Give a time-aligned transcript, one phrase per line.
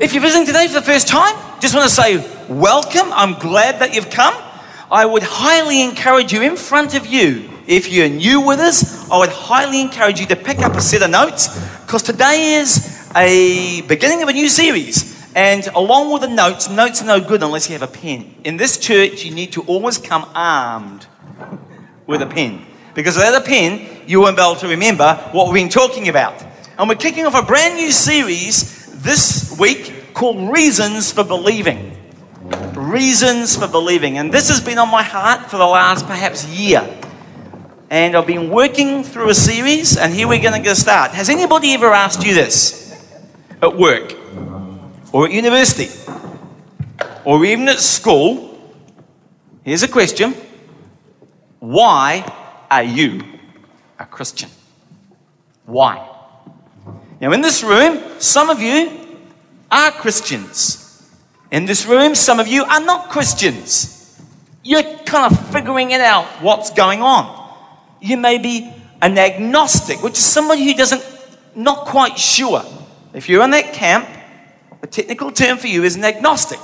[0.00, 2.16] If you're visiting today for the first time, just want to say
[2.48, 3.12] welcome.
[3.12, 4.32] I'm glad that you've come.
[4.90, 7.50] I would highly encourage you in front of you.
[7.66, 11.02] If you're new with us, I would highly encourage you to pick up a set
[11.02, 11.48] of notes
[11.82, 15.22] because today is a beginning of a new series.
[15.34, 18.36] And along with the notes, notes are no good unless you have a pen.
[18.42, 21.06] In this church, you need to always come armed
[22.06, 22.64] with a pen.
[22.94, 26.42] Because without a pen, you won't be able to remember what we've been talking about.
[26.78, 31.96] And we're kicking off a brand new series this week called Reasons for Believing.
[32.74, 34.18] Reasons for Believing.
[34.18, 36.86] And this has been on my heart for the last perhaps year.
[37.88, 41.10] And I've been working through a series, and here we're going to start.
[41.12, 42.94] Has anybody ever asked you this
[43.60, 44.14] at work,
[45.12, 45.88] or at university,
[47.24, 48.46] or even at school?
[49.64, 50.34] Here's a question
[51.58, 52.24] Why
[52.70, 53.22] are you
[53.98, 54.50] a Christian?
[55.66, 56.06] Why?
[57.20, 58.99] Now, in this room, some of you
[59.70, 61.08] are Christians.
[61.50, 64.20] In this room, some of you are not Christians.
[64.62, 67.36] You're kind of figuring it out what's going on.
[68.00, 71.02] You may be an agnostic, which is somebody who doesn't,
[71.54, 72.62] not quite sure.
[73.14, 74.08] If you're in that camp,
[74.80, 76.60] the technical term for you is an agnostic.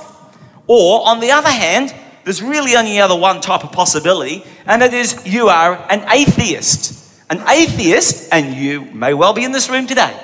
[0.67, 4.93] Or, on the other hand, there's really only other one type of possibility, and it
[4.93, 6.93] is you are an atheist.
[7.29, 10.17] An atheist, and you may well be in this room today,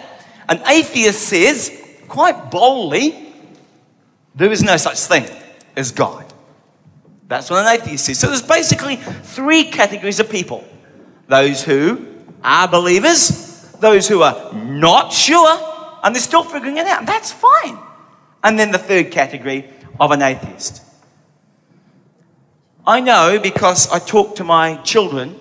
[0.47, 1.82] an atheist says
[2.13, 3.33] quite boldly,
[4.35, 5.25] there is no such thing
[5.75, 6.31] as God.
[7.27, 8.19] That's what an atheist is.
[8.19, 10.63] So there's basically three categories of people
[11.27, 12.05] those who
[12.43, 15.57] are believers, those who are not sure,
[16.03, 17.07] and they're still figuring it out.
[17.07, 17.79] That's fine.
[18.43, 19.67] And then the third category
[19.99, 20.83] of an atheist.
[22.85, 25.39] I know because I talk to my children,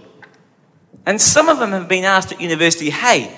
[1.05, 3.36] and some of them have been asked at university, hey,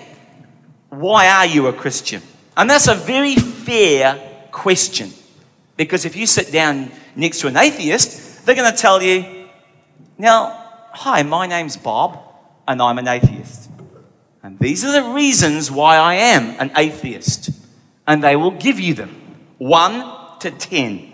[0.91, 2.23] why are you a Christian?
[2.57, 5.11] And that's a very fair question.
[5.77, 9.49] Because if you sit down next to an atheist, they're going to tell you,
[10.19, 10.51] now,
[10.93, 12.21] hi, my name's Bob,
[12.69, 13.71] and I'm an atheist.
[14.43, 17.51] And these are the reasons why I am an atheist.
[18.07, 19.11] And they will give you them
[19.59, 21.11] one to ten.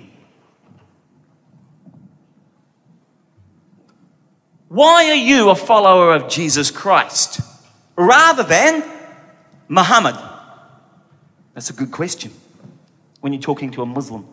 [4.69, 7.41] Why are you a follower of Jesus Christ
[7.97, 8.85] rather than
[9.69, 10.17] Muhammad?
[11.55, 12.33] That's a good question
[13.21, 14.27] when you're talking to a Muslim.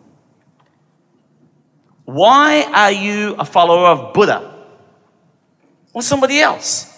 [2.04, 4.54] Why are you a follower of Buddha
[5.92, 6.94] or somebody else?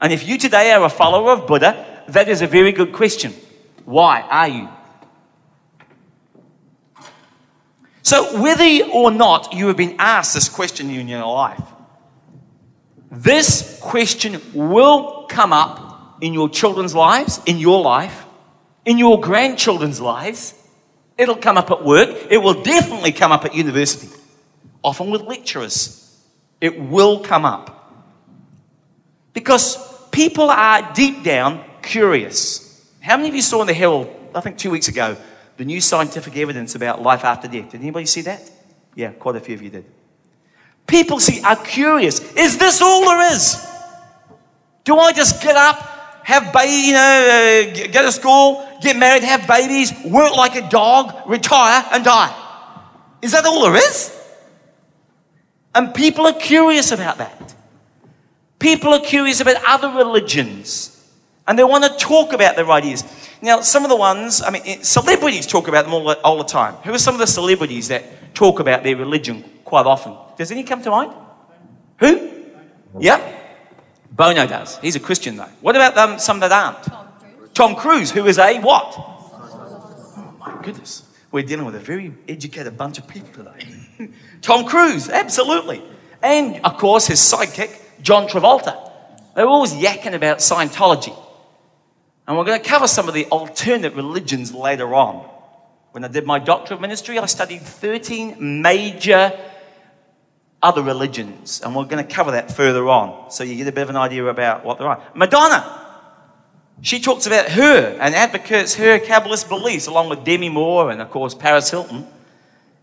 [0.00, 3.32] And if you today are a follower of Buddha, that is a very good question.
[3.84, 4.68] Why are you?
[8.02, 11.62] So, whether or not you have been asked this question in your life,
[13.10, 18.23] this question will come up in your children's lives, in your life,
[18.84, 20.54] in your grandchildren's lives.
[21.16, 22.10] It'll come up at work.
[22.30, 24.08] It will definitely come up at university,
[24.82, 26.00] often with lecturers.
[26.60, 27.70] It will come up.
[29.32, 29.76] Because
[30.10, 32.60] people are deep down curious.
[33.00, 35.16] How many of you saw in the Herald, I think two weeks ago,
[35.56, 37.70] the new scientific evidence about life after death?
[37.70, 38.50] Did anybody see that?
[38.94, 39.84] Yeah, quite a few of you did.
[40.86, 42.20] People see are curious.
[42.34, 43.66] Is this all there is?
[44.84, 45.76] Do I just get up,
[46.24, 50.68] have baby, you know, uh, go to school, get married, have babies, work like a
[50.68, 52.34] dog, retire, and die?
[53.22, 54.10] Is that all there is?
[55.74, 57.54] And people are curious about that.
[58.58, 60.90] People are curious about other religions.
[61.46, 63.04] And they want to talk about their ideas.
[63.42, 66.74] Now, some of the ones, I mean, celebrities talk about them all, all the time.
[66.84, 70.16] Who are some of the celebrities that talk about their religion quite often?
[70.38, 71.12] Does any come to mind?
[71.98, 72.30] Who?
[72.98, 73.43] Yep.
[74.14, 74.78] Bono does.
[74.78, 75.48] He's a Christian, though.
[75.60, 76.82] What about um, some that aren't?
[76.84, 77.50] Tom Cruise.
[77.52, 78.94] Tom Cruise, who is a what?
[78.96, 81.02] Oh, my goodness.
[81.32, 84.12] We're dealing with a very educated bunch of people today.
[84.40, 85.82] Tom Cruise, absolutely.
[86.22, 88.92] And, of course, his sidekick, John Travolta.
[89.34, 91.18] They're always yakking about Scientology.
[92.28, 95.28] And we're going to cover some of the alternate religions later on.
[95.90, 99.32] When I did my doctorate of ministry, I studied 13 major
[100.64, 101.60] other religions.
[101.62, 103.96] And we're going to cover that further on so you get a bit of an
[103.96, 105.00] idea about what there are.
[105.14, 105.82] Madonna,
[106.80, 111.10] she talks about her and advocates her Kabbalist beliefs, along with Demi Moore and, of
[111.10, 112.06] course, Paris Hilton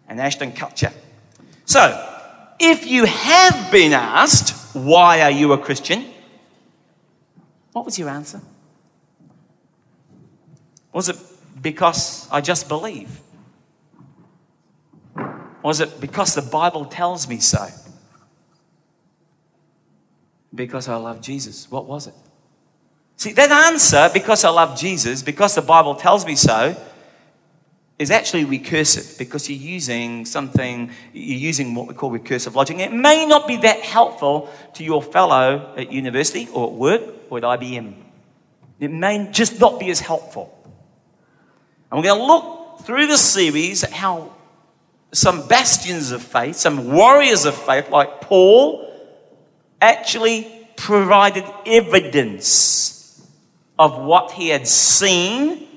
[0.08, 0.94] and Ashton Kutcher.
[1.66, 2.08] So,
[2.60, 6.06] if you have been asked, why are you a Christian?
[7.72, 8.42] What was your answer?
[10.94, 11.18] Was it
[11.60, 13.20] because I just believe?
[15.64, 17.68] Was it because the Bible tells me so?
[20.54, 21.70] Because I love Jesus.
[21.70, 22.14] What was it?
[23.18, 26.76] See, that answer, because I love Jesus, because the Bible tells me so,
[28.00, 32.80] is actually recursive because you're using something, you're using what we call recursive logic.
[32.80, 37.38] It may not be that helpful to your fellow at university or at work or
[37.38, 37.94] at IBM.
[38.80, 40.58] It may just not be as helpful.
[41.92, 44.34] And we're going to look through this series at how
[45.12, 48.88] some bastions of faith, some warriors of faith like Paul,
[49.82, 53.28] actually provided evidence
[53.78, 55.68] of what he had seen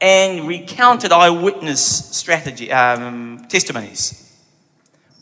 [0.00, 1.80] and recounted eyewitness
[2.16, 4.22] strategy um, testimonies.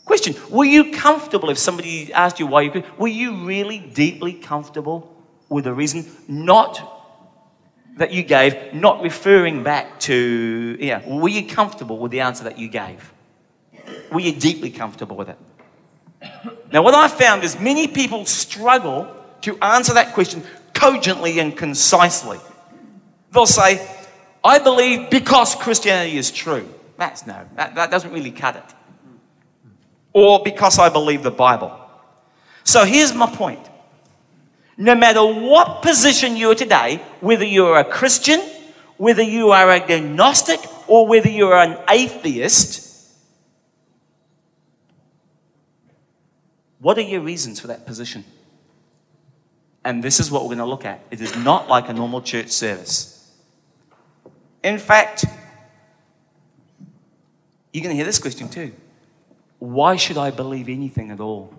[0.03, 2.83] Question: Were you comfortable if somebody asked you why you?
[2.97, 5.15] Were you really deeply comfortable
[5.49, 6.94] with the reason, not
[7.95, 10.77] that you gave, not referring back to?
[10.79, 13.13] Yeah, were you comfortable with the answer that you gave?
[14.11, 15.37] Were you deeply comfortable with it?
[16.71, 20.43] Now, what I found is many people struggle to answer that question
[20.73, 22.39] cogently and concisely.
[23.31, 23.87] They'll say,
[24.43, 26.67] I believe because Christianity is true.
[26.97, 28.63] That's no, that, that doesn't really cut it.
[30.13, 31.77] Or because I believe the Bible.
[32.63, 33.59] So here's my point.
[34.77, 38.41] No matter what position you are today, whether you're a Christian,
[38.97, 43.11] whether you are a agnostic, or whether you're an atheist,
[46.79, 48.23] what are your reasons for that position?
[49.83, 50.99] And this is what we're going to look at.
[51.11, 53.31] It is not like a normal church service.
[54.63, 55.25] In fact,
[57.71, 58.73] you're going to hear this question too.
[59.59, 61.53] Why should I believe anything at all?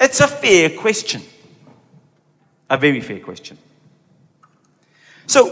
[0.00, 1.22] It's a fair question.
[2.70, 3.58] A very fair question.
[5.26, 5.50] So,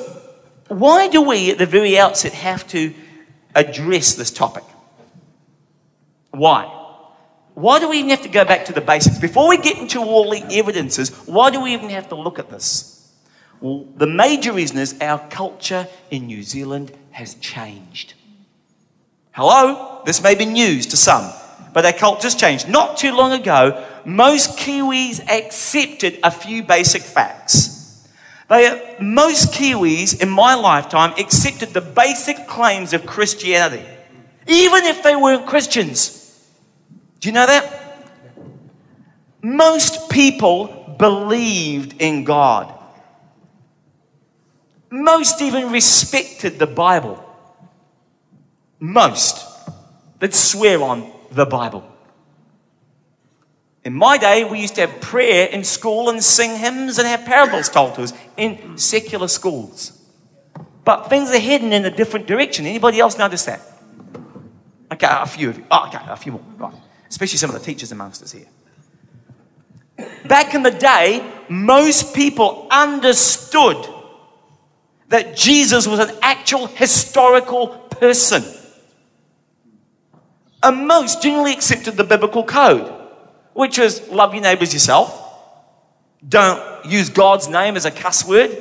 [0.69, 2.95] why do we at the very outset have to
[3.55, 4.65] address this topic?
[6.31, 6.79] Why?
[7.55, 9.19] Why do we even have to go back to the basics?
[9.19, 12.49] Before we get into all the evidences, why do we even have to look at
[12.49, 13.13] this?
[13.61, 18.15] Well, the major reason is our culture in New Zealand has changed.
[19.33, 20.03] Hello?
[20.05, 21.31] This may be news to some,
[21.73, 22.69] but our culture's changed.
[22.69, 28.07] Not too long ago, most Kiwis accepted a few basic facts.
[28.49, 33.87] They, most Kiwis in my lifetime accepted the basic claims of Christianity,
[34.47, 36.19] even if they weren't Christians.
[37.21, 37.79] Do you know that?
[39.43, 42.79] Most people believed in God.
[44.91, 47.25] Most even respected the Bible.
[48.79, 49.49] Most
[50.19, 51.89] that swear on the Bible.
[53.85, 57.25] In my day, we used to have prayer in school and sing hymns and have
[57.25, 59.99] parables told to us in secular schools.
[60.85, 62.67] But things are heading in a different direction.
[62.67, 63.61] Anybody else notice that?
[64.93, 65.67] Okay, a few of you.
[65.71, 66.43] Oh, okay, a few more.
[66.59, 66.75] Right.
[67.09, 68.47] Especially some of the teachers amongst us here.
[70.27, 73.77] Back in the day, most people understood
[75.09, 78.45] that Jesus was an actual historical person.
[80.63, 82.93] And most generally accepted the biblical code,
[83.53, 85.19] which was love your neighbors yourself.
[86.27, 88.57] Don't use God's name as a cuss word.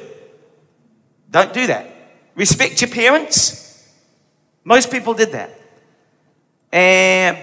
[1.29, 1.87] Don't do that.
[2.35, 3.87] Respect your parents.
[4.63, 5.51] Most people did that.
[6.71, 7.37] And,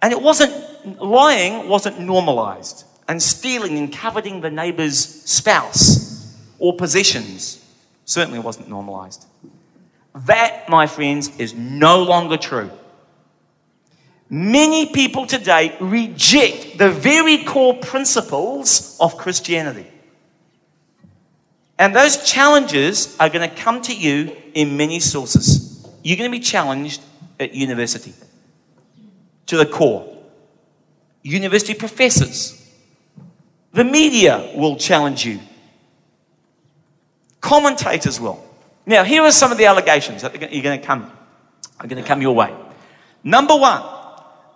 [0.00, 2.84] and it wasn't, lying wasn't normalized.
[3.08, 7.60] And stealing and coveting the neighbor's spouse or possessions
[8.10, 9.24] Certainly wasn't normalized.
[10.26, 12.68] That, my friends, is no longer true.
[14.30, 19.86] Many people today reject the very core principles of Christianity.
[21.78, 25.86] And those challenges are going to come to you in many sources.
[26.02, 27.02] You're going to be challenged
[27.40, 28.14] at university
[29.46, 30.06] to the core.
[31.22, 32.56] University professors.
[33.72, 35.40] The media will challenge you
[37.40, 38.44] Commentators will.
[38.86, 41.10] Now, here are some of the allegations that you're going to come,
[41.78, 42.54] are going to come your way.
[43.24, 43.82] Number one,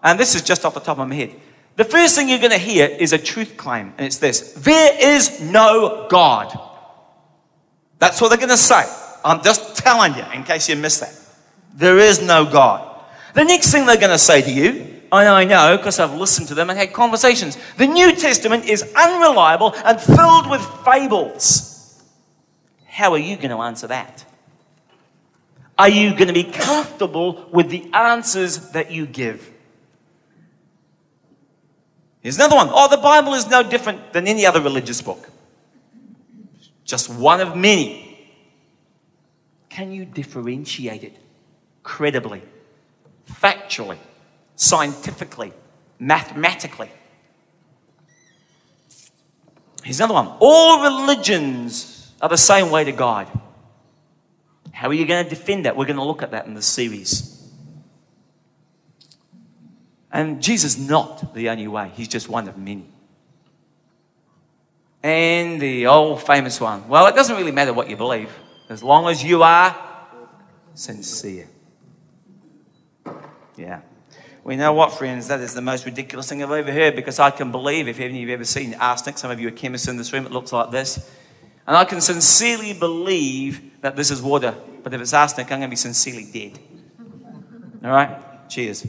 [0.05, 1.35] and this is just off the top of my head.
[1.77, 5.17] The first thing you're going to hear is a truth claim, and it's this There
[5.17, 6.57] is no God.
[7.99, 8.85] That's what they're going to say.
[9.25, 11.19] I'm just telling you in case you missed that.
[11.75, 12.91] There is no God.
[13.35, 16.49] The next thing they're going to say to you, and I know because I've listened
[16.49, 22.03] to them and had conversations, the New Testament is unreliable and filled with fables.
[22.87, 24.25] How are you going to answer that?
[25.79, 29.54] Are you going to be comfortable with the answers that you give?
[32.25, 32.71] Here's another one.
[32.73, 35.29] Oh, the Bible is no different than any other religious book.
[36.83, 38.33] Just one of many.
[39.69, 41.15] Can you differentiate it
[41.83, 42.41] credibly,
[43.31, 43.99] factually,
[44.57, 45.53] scientifically,
[45.99, 46.91] mathematically?
[49.83, 50.35] Here's another one.
[50.41, 53.29] All religions are the same way to God.
[54.73, 55.77] How are you going to defend that?
[55.77, 57.34] We're going to look at that in this series.
[60.15, 62.87] And Jesus is not the only way, He's just one of many.
[65.03, 68.31] And the old famous one well, it doesn't really matter what you believe,
[68.71, 69.77] as long as you are
[70.75, 71.49] sincere.
[73.57, 73.81] Yeah.
[74.45, 77.31] We know what, friends, that is the most ridiculous thing I've ever heard because I
[77.31, 79.89] can believe, if any of you have ever seen arsenic, some of you are chemists
[79.89, 81.11] in this room, it looks like this.
[81.67, 84.55] And I can sincerely believe that this is water.
[84.83, 86.59] But if it's arsenic, I'm going to be sincerely dead.
[87.83, 88.49] All right?
[88.51, 88.87] Cheers.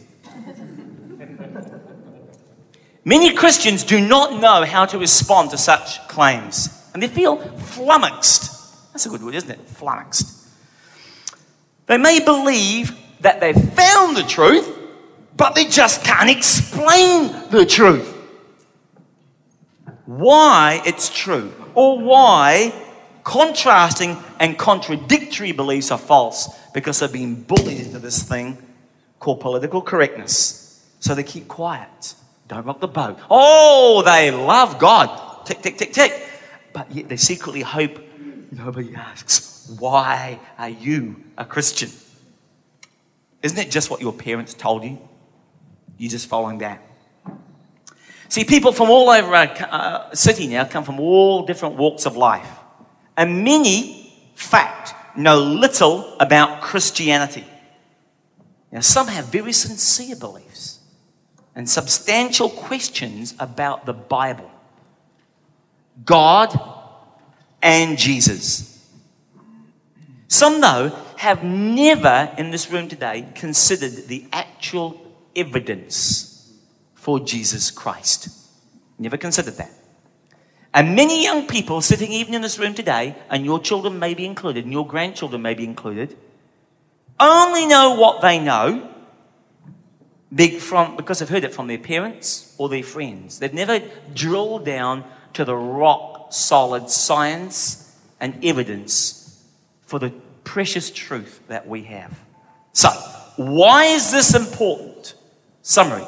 [3.07, 8.91] Many Christians do not know how to respond to such claims, and they feel flummoxed.
[8.91, 9.59] That's a good word, isn't it?
[9.67, 10.35] Flummoxed.
[11.85, 14.67] They may believe that they've found the truth,
[15.38, 18.12] but they just can't explain the truth.
[20.07, 22.74] Why it's true, or why
[23.24, 28.57] contrasting and contradictory beliefs are false because they've been bullied into this thing
[29.19, 30.83] called political correctness.
[31.00, 32.15] So they keep quiet.
[32.47, 33.17] Don't rock the boat.
[33.29, 35.45] Oh, they love God.
[35.45, 36.29] Tick, tick, tick, tick.
[36.73, 37.99] But yet they secretly hope
[38.51, 41.89] nobody asks, why are you a Christian?
[43.41, 44.99] Isn't it just what your parents told you?
[45.97, 46.81] You're just following that.
[48.27, 52.17] See, people from all over our uh, city now come from all different walks of
[52.17, 52.49] life.
[53.15, 57.45] And many, fact, know little about Christianity.
[58.71, 60.75] Now, some have very sincere beliefs
[61.55, 64.51] and substantial questions about the Bible,
[66.03, 66.59] God,
[67.62, 68.71] and Jesus.
[70.27, 75.01] Some, though, have never in this room today considered the actual
[75.35, 76.53] evidence
[76.93, 78.29] for Jesus Christ.
[79.00, 79.71] Never considered that.
[80.74, 84.25] And many young people sitting even in this room today, and your children may be
[84.25, 86.17] included, and your grandchildren may be included,
[87.17, 88.93] only know what they know
[90.59, 93.39] from because they've heard it from their parents or their friends.
[93.39, 93.81] They've never
[94.13, 99.43] drilled down to the rock solid science and evidence
[99.85, 100.11] for the
[100.43, 102.17] precious truth that we have.
[102.73, 102.89] So,
[103.37, 105.15] why is this important?
[105.61, 106.05] Summary.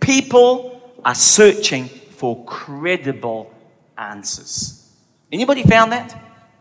[0.00, 3.54] People are searching for credible
[3.96, 4.90] answers.
[5.30, 6.18] Anybody found that?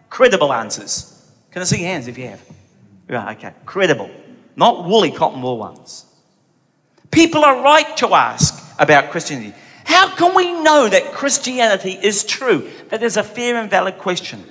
[0.10, 1.32] Credible answers.
[1.52, 2.42] Can I see your hands if you have?
[3.10, 3.54] Yeah, okay.
[3.66, 4.12] Credible.
[4.56, 6.06] Not woolly cotton wool ones.
[7.12, 9.54] People are right to ask about Christianity.
[9.84, 12.70] How can we know that Christianity is true?
[12.90, 14.46] That is a fair and valid question.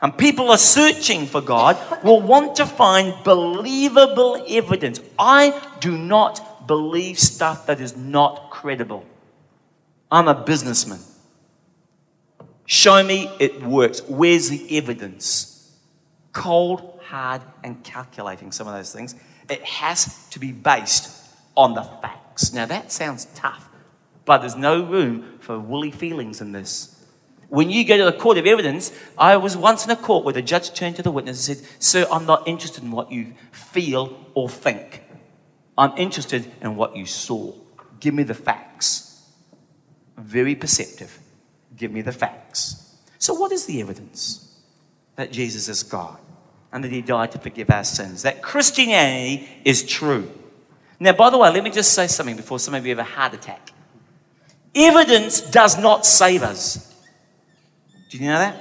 [0.00, 5.00] And people are searching for God will want to find believable evidence.
[5.16, 9.06] I do not believe stuff that is not credible.
[10.10, 10.98] I'm a businessman.
[12.66, 14.02] Show me it works.
[14.08, 15.72] Where's the evidence?
[16.32, 19.14] Cold, hard, and calculating some of those things.
[19.48, 21.21] It has to be based
[21.56, 22.52] on the facts.
[22.52, 23.68] Now that sounds tough,
[24.24, 26.92] but there's no room for woolly feelings in this.
[27.48, 30.32] When you go to the court of evidence, I was once in a court where
[30.32, 33.34] the judge turned to the witness and said, Sir, I'm not interested in what you
[33.50, 35.02] feel or think.
[35.76, 37.52] I'm interested in what you saw.
[38.00, 39.22] Give me the facts.
[40.16, 41.18] Very perceptive.
[41.76, 42.96] Give me the facts.
[43.18, 44.58] So, what is the evidence
[45.16, 46.18] that Jesus is God
[46.72, 48.22] and that He died to forgive our sins?
[48.22, 50.30] That Christianity is true.
[51.02, 53.10] Now, by the way, let me just say something before some of you have a
[53.10, 53.72] heart attack.
[54.72, 56.94] Evidence does not save us.
[58.08, 58.56] Do you know that?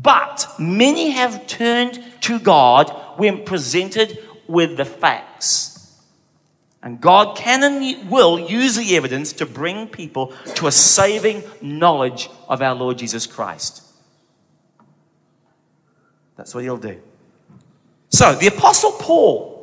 [0.00, 6.00] But many have turned to God when presented with the facts.
[6.84, 12.30] And God can and will use the evidence to bring people to a saving knowledge
[12.48, 13.82] of our Lord Jesus Christ.
[16.36, 17.00] That's what He'll do.
[18.10, 19.53] So, the Apostle Paul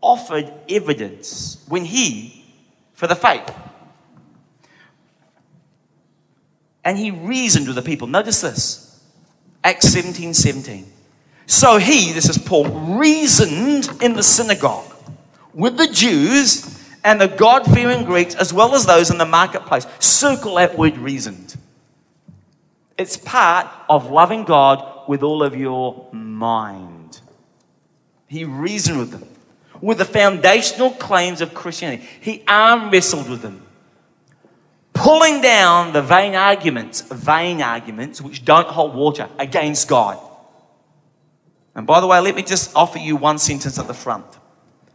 [0.00, 2.44] offered evidence when he,
[2.94, 3.50] for the faith,
[6.84, 8.06] and he reasoned with the people.
[8.06, 9.02] Notice this
[9.62, 10.86] Acts 17 17.
[11.46, 12.64] So he, this is Paul,
[12.96, 14.94] reasoned in the synagogue
[15.52, 19.86] with the Jews and the God fearing Greeks, as well as those in the marketplace.
[19.98, 21.56] Circle that word reasoned.
[22.96, 27.20] It's part of loving God with all of your mind.
[28.28, 29.26] He reasoned with them
[29.80, 32.06] with the foundational claims of Christianity.
[32.20, 33.66] He arm wrestled with them,
[34.92, 40.18] pulling down the vain arguments, vain arguments which don't hold water against God.
[41.74, 44.26] And by the way, let me just offer you one sentence at the front,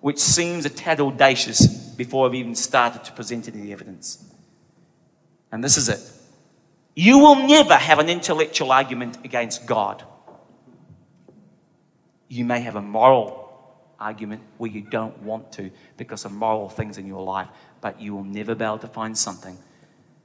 [0.01, 4.23] which seems a tad audacious before I've even started to present any evidence.
[5.51, 6.01] And this is it.
[6.95, 10.03] You will never have an intellectual argument against God.
[12.27, 13.44] You may have a moral
[13.99, 17.47] argument where you don't want to because of moral things in your life,
[17.81, 19.57] but you will never be able to find something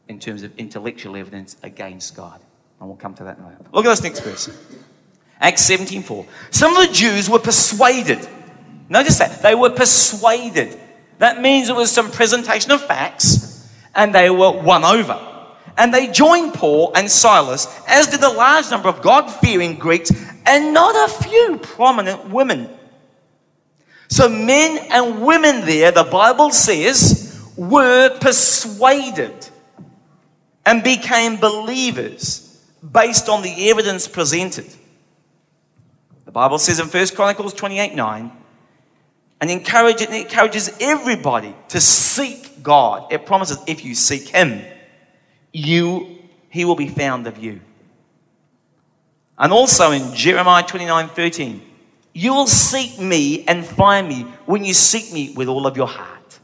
[0.09, 2.41] in terms of intellectual evidence against God.
[2.79, 3.73] And we'll come to that in a moment.
[3.73, 4.51] Look at this next verse.
[5.41, 6.27] Acts 17:4.
[6.51, 8.27] Some of the Jews were persuaded.
[8.89, 9.43] Notice that.
[9.43, 10.79] They were persuaded.
[11.19, 15.19] That means it was some presentation of facts and they were won over.
[15.77, 20.11] And they joined Paul and Silas, as did a large number of God fearing Greeks
[20.45, 22.69] and not a few prominent women.
[24.11, 29.49] So, men and women there, the Bible says, were persuaded
[30.67, 32.61] and became believers
[32.93, 34.67] based on the evidence presented.
[36.25, 38.33] The Bible says in 1 Chronicles 28 9,
[39.41, 43.13] and encourage, it encourages everybody to seek God.
[43.13, 44.63] It promises if you seek Him,
[45.53, 47.61] you, He will be found of you.
[49.39, 51.70] And also in Jeremiah 29 13,
[52.13, 55.87] you will seek me and find me when you seek me with all of your
[55.87, 56.39] heart.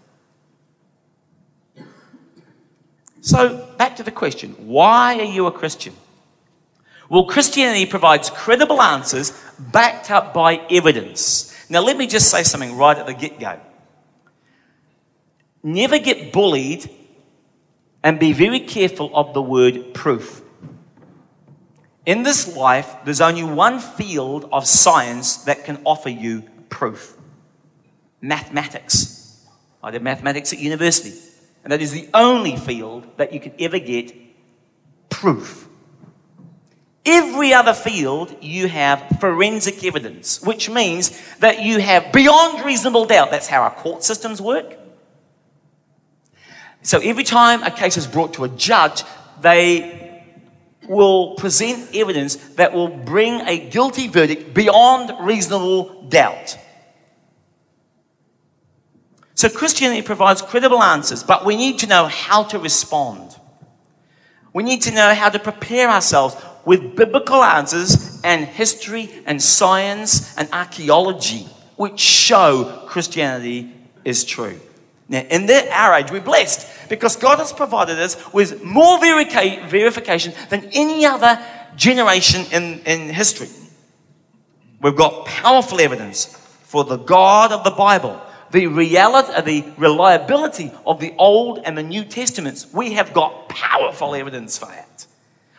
[3.20, 5.94] So, back to the question why are you a Christian?
[7.08, 11.54] Well, Christianity provides credible answers backed up by evidence.
[11.68, 13.61] Now, let me just say something right at the get go.
[15.62, 16.88] Never get bullied
[18.02, 20.42] and be very careful of the word proof.
[22.06, 27.16] In this life, there's only one field of science that can offer you proof
[28.20, 29.44] mathematics.
[29.82, 31.16] I did mathematics at university,
[31.62, 34.14] and that is the only field that you can ever get
[35.10, 35.68] proof.
[37.04, 43.30] Every other field, you have forensic evidence, which means that you have beyond reasonable doubt.
[43.30, 44.76] That's how our court systems work.
[46.82, 49.04] So every time a case is brought to a judge,
[49.40, 50.05] they
[50.88, 56.59] will present evidence that will bring a guilty verdict beyond reasonable doubt.
[59.34, 63.37] So, Christianity provides credible answers, but we need to know how to respond.
[64.54, 70.37] We need to know how to prepare ourselves with biblical answers and history and science
[70.39, 73.73] and archaeology, which show Christianity
[74.04, 74.58] is true.
[75.08, 79.69] Now, in the, our age, we're blessed because God has provided us with more verica-
[79.69, 81.40] verification than any other
[81.76, 83.49] generation in, in history.
[84.80, 86.26] We've got powerful evidence
[86.64, 91.78] for the God of the Bible, the reality, uh, the reliability of the Old and
[91.78, 92.66] the New Testaments.
[92.73, 95.06] We have got powerful evidence for that.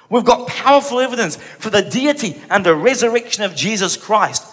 [0.10, 4.45] We've got powerful evidence for the deity and the resurrection of Jesus Christ.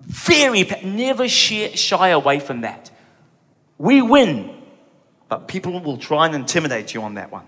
[0.00, 2.90] Very, never shy away from that.
[3.78, 4.54] We win,
[5.28, 7.46] but people will try and intimidate you on that one.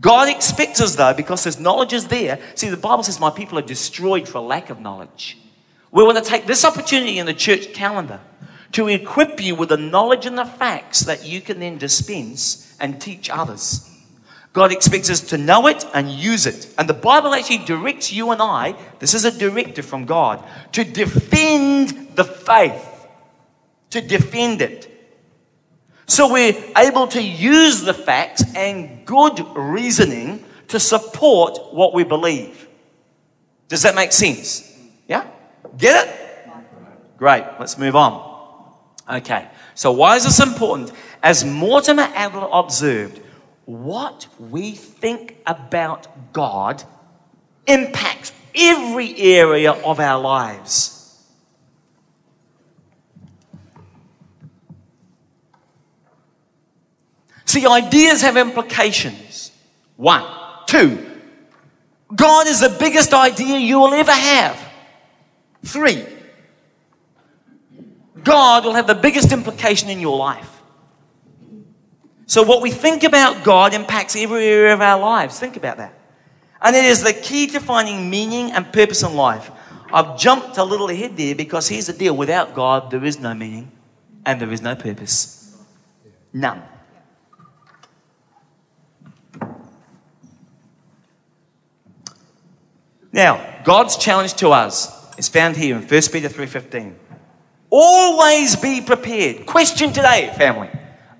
[0.00, 2.38] God expects us, though, because His knowledge is there.
[2.54, 5.38] See, the Bible says, My people are destroyed for lack of knowledge.
[5.90, 8.20] We want to take this opportunity in the church calendar
[8.72, 13.00] to equip you with the knowledge and the facts that you can then dispense and
[13.00, 13.88] teach others.
[14.54, 16.74] God expects us to know it and use it.
[16.76, 20.84] And the Bible actually directs you and I, this is a directive from God, to
[20.84, 23.06] defend the faith,
[23.90, 24.91] to defend it.
[26.12, 32.68] So we're able to use the facts and good reasoning to support what we believe.
[33.68, 34.78] Does that make sense?
[35.08, 35.26] Yeah?
[35.78, 36.50] Get it?
[37.16, 37.44] Great.
[37.58, 38.74] Let's move on.
[39.10, 39.48] Okay.
[39.74, 40.92] So why is this important?
[41.22, 43.18] As Mortimer Adler observed,
[43.64, 46.84] what we think about God
[47.66, 51.01] impacts every area of our lives.
[57.52, 59.52] See, ideas have implications.
[59.96, 60.24] One.
[60.66, 61.06] Two.
[62.16, 64.58] God is the biggest idea you will ever have.
[65.62, 66.02] Three.
[68.24, 70.62] God will have the biggest implication in your life.
[72.24, 75.38] So, what we think about God impacts every area of our lives.
[75.38, 75.92] Think about that.
[76.62, 79.50] And it is the key to finding meaning and purpose in life.
[79.92, 83.34] I've jumped a little ahead there because here's the deal without God, there is no
[83.34, 83.70] meaning
[84.24, 85.54] and there is no purpose.
[86.32, 86.71] None.
[93.12, 96.96] Now, God's challenge to us is found here in 1 Peter 3:15.
[97.68, 99.46] Always be prepared.
[99.46, 100.70] Question today, family.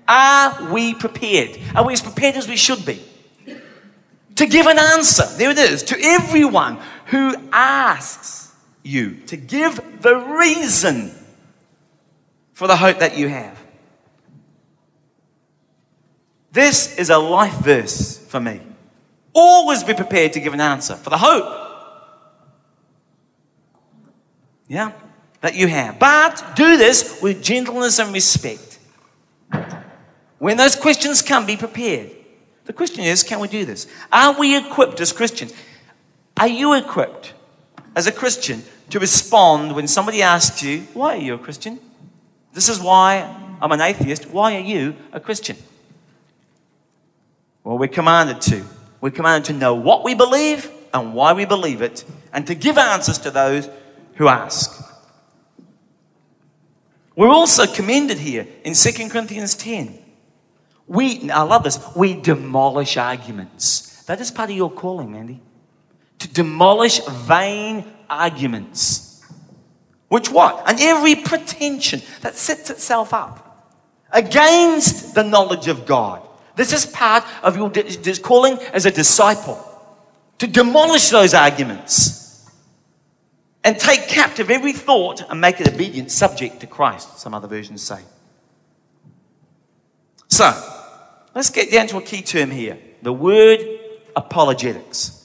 [0.07, 1.57] Are we prepared?
[1.75, 3.01] Are we as prepared as we should be?
[4.35, 8.51] To give an answer, there it is, to everyone who asks
[8.81, 11.11] you to give the reason
[12.53, 13.57] for the hope that you have.
[16.51, 18.61] This is a life verse for me.
[19.33, 21.62] Always be prepared to give an answer for the hope
[24.67, 24.91] Yeah?
[25.41, 25.99] That you have.
[25.99, 28.79] But do this with gentleness and respect.
[30.39, 32.11] When those questions come, be prepared.
[32.65, 33.87] The question is can we do this?
[34.11, 35.53] Are we equipped as Christians?
[36.37, 37.33] Are you equipped
[37.95, 41.79] as a Christian to respond when somebody asks you, Why are you a Christian?
[42.53, 44.29] This is why I'm an atheist.
[44.29, 45.57] Why are you a Christian?
[47.63, 48.63] Well, we're commanded to.
[49.01, 52.77] We're commanded to know what we believe and why we believe it, and to give
[52.77, 53.67] answers to those
[54.15, 54.81] who ask.
[57.15, 59.99] We're also commended here in 2 Corinthians 10.
[60.87, 64.03] We, I love this, we demolish arguments.
[64.03, 65.39] That is part of your calling, Mandy.
[66.19, 69.23] To demolish vain arguments.
[70.09, 70.63] Which what?
[70.67, 73.49] And every pretension that sets itself up
[74.11, 76.27] against the knowledge of God.
[76.55, 77.71] This is part of your
[78.19, 79.59] calling as a disciple.
[80.39, 82.22] To demolish those arguments
[83.63, 87.81] and take captive every thought and make it obedient, subject to Christ, some other versions
[87.81, 88.01] say.
[90.27, 90.51] So,
[91.33, 93.59] let's get down to a key term here the word
[94.15, 95.19] apologetics.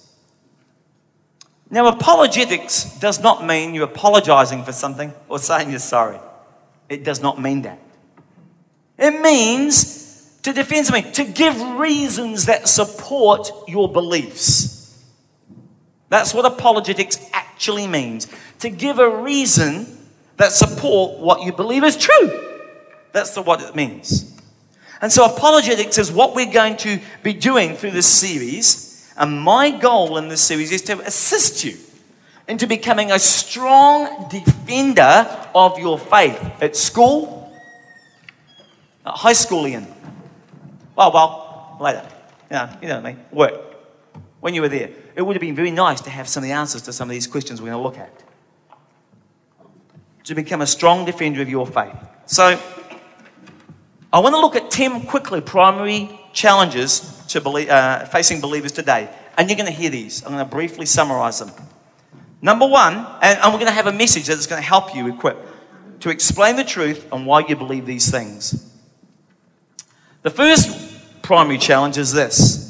[1.70, 6.18] Now, apologetics does not mean you're apologizing for something or saying you're sorry.
[6.88, 7.78] It does not mean that.
[8.98, 14.77] It means to defend something, to give reasons that support your beliefs.
[16.08, 18.28] That's what apologetics actually means.
[18.60, 19.86] To give a reason
[20.36, 22.56] that support what you believe is true.
[23.12, 24.34] That's the, what it means.
[25.00, 29.12] And so apologetics is what we're going to be doing through this series.
[29.16, 31.76] And my goal in this series is to assist you
[32.46, 37.52] into becoming a strong defender of your faith at school,
[39.04, 39.86] at high school, Ian.
[40.96, 42.06] Well, well, later.
[42.50, 43.24] Yeah, you know what I mean.
[43.30, 43.67] Work.
[44.48, 46.54] When you were there it would have been very nice to have some of the
[46.54, 48.22] answers to some of these questions we're going to look at.
[50.24, 51.94] To become a strong defender of your faith.
[52.24, 52.58] So,
[54.10, 59.10] I want to look at 10 quickly primary challenges to believe, uh, facing believers today.
[59.36, 60.24] And you're going to hear these.
[60.24, 61.50] I'm going to briefly summarize them.
[62.40, 64.94] Number one, and, and we're going to have a message that is going to help
[64.94, 65.36] you equip
[66.00, 68.72] to explain the truth and why you believe these things.
[70.22, 72.67] The first primary challenge is this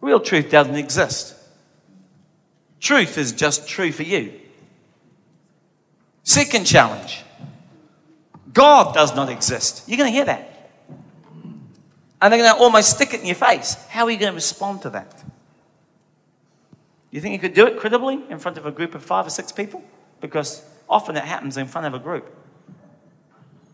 [0.00, 1.34] Real truth doesn't exist.
[2.80, 4.32] Truth is just true for you.
[6.22, 7.22] Second challenge
[8.52, 9.84] God does not exist.
[9.86, 10.46] You're going to hear that.
[12.22, 13.74] And they're going to almost stick it in your face.
[13.88, 15.16] How are you going to respond to that?
[15.20, 19.26] Do you think you could do it credibly in front of a group of five
[19.26, 19.82] or six people?
[20.20, 22.32] Because often it happens in front of a group.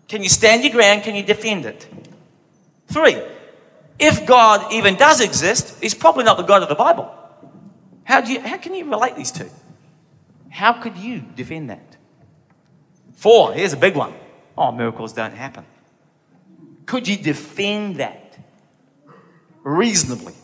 [0.08, 1.02] Can you stand your ground?
[1.02, 1.88] Can you defend it?
[2.86, 3.20] Three,
[3.98, 7.12] if God even does exist, he's probably not the God of the Bible.
[8.04, 9.50] How, do you, how can you relate these two?
[10.50, 11.96] How could you defend that?
[13.14, 14.14] Four, here's a big one.
[14.56, 15.64] Oh, miracles don't happen.
[16.84, 18.38] Could you defend that
[19.64, 20.34] reasonably,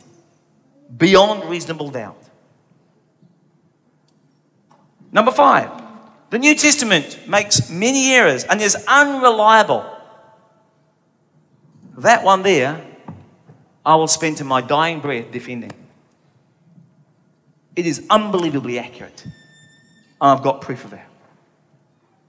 [0.96, 2.18] beyond reasonable doubt?
[5.12, 5.70] Number five,
[6.30, 9.88] the New Testament makes many errors and is unreliable.
[11.98, 12.84] That one there
[13.84, 15.72] I will spend my dying breath defending.
[17.74, 19.26] It is unbelievably accurate.
[20.20, 21.08] I've got proof of that.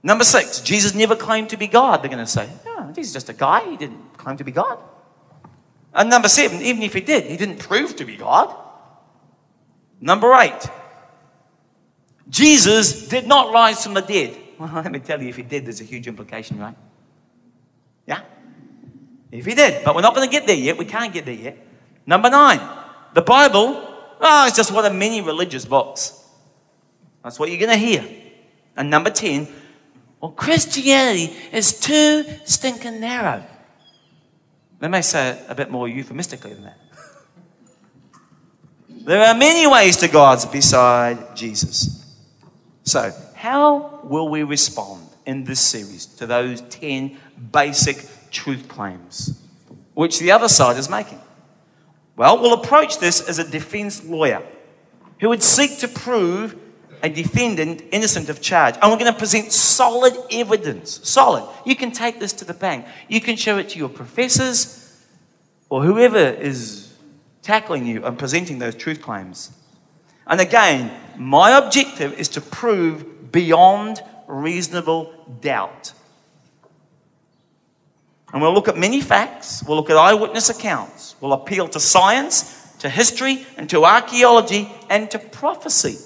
[0.02, 2.02] Number six, Jesus never claimed to be God.
[2.02, 3.70] They're going to say, no, he's just a guy.
[3.70, 4.78] He didn't claim to be God.
[5.94, 8.54] And number seven, even if he did, he didn't prove to be God.
[10.00, 10.68] Number eight,
[12.28, 14.38] Jesus did not rise from the dead.
[14.56, 16.76] Well, let me tell you, if he did, there's a huge implication, right?
[19.34, 19.84] If he did.
[19.84, 20.78] But we're not going to get there yet.
[20.78, 21.58] We can't get there yet.
[22.06, 22.60] Number nine,
[23.14, 23.82] the Bible,
[24.20, 26.22] oh, it's just one of many religious books.
[27.22, 28.04] That's what you're going to hear.
[28.76, 29.48] And number 10,
[30.20, 33.44] well, Christianity is too stinking narrow.
[34.78, 36.78] They may say it a bit more euphemistically than that.
[39.04, 42.16] there are many ways to God beside Jesus.
[42.84, 47.16] So, how will we respond in this series to those 10
[47.50, 47.96] basic
[48.34, 49.40] truth claims,
[49.94, 51.20] which the other side is making?
[52.16, 54.42] Well, we'll approach this as a defense lawyer
[55.20, 56.56] who would seek to prove
[57.02, 58.76] a defendant innocent of charge.
[58.80, 61.00] And we're going to present solid evidence.
[61.08, 61.44] Solid.
[61.64, 62.86] You can take this to the bank.
[63.08, 65.04] You can show it to your professors
[65.68, 66.94] or whoever is
[67.42, 69.52] tackling you and presenting those truth claims.
[70.26, 75.92] And again, my objective is to prove beyond reasonable doubt
[78.34, 82.74] and we'll look at many facts, we'll look at eyewitness accounts, we'll appeal to science,
[82.80, 85.96] to history, and to archaeology, and to prophecy.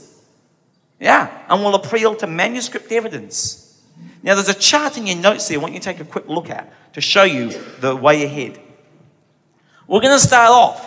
[1.00, 3.82] Yeah, and we'll appeal to manuscript evidence.
[4.22, 6.28] Now, there's a chart in your notes there I want you to take a quick
[6.28, 8.60] look at to show you the way ahead.
[9.86, 10.86] We're going to start off,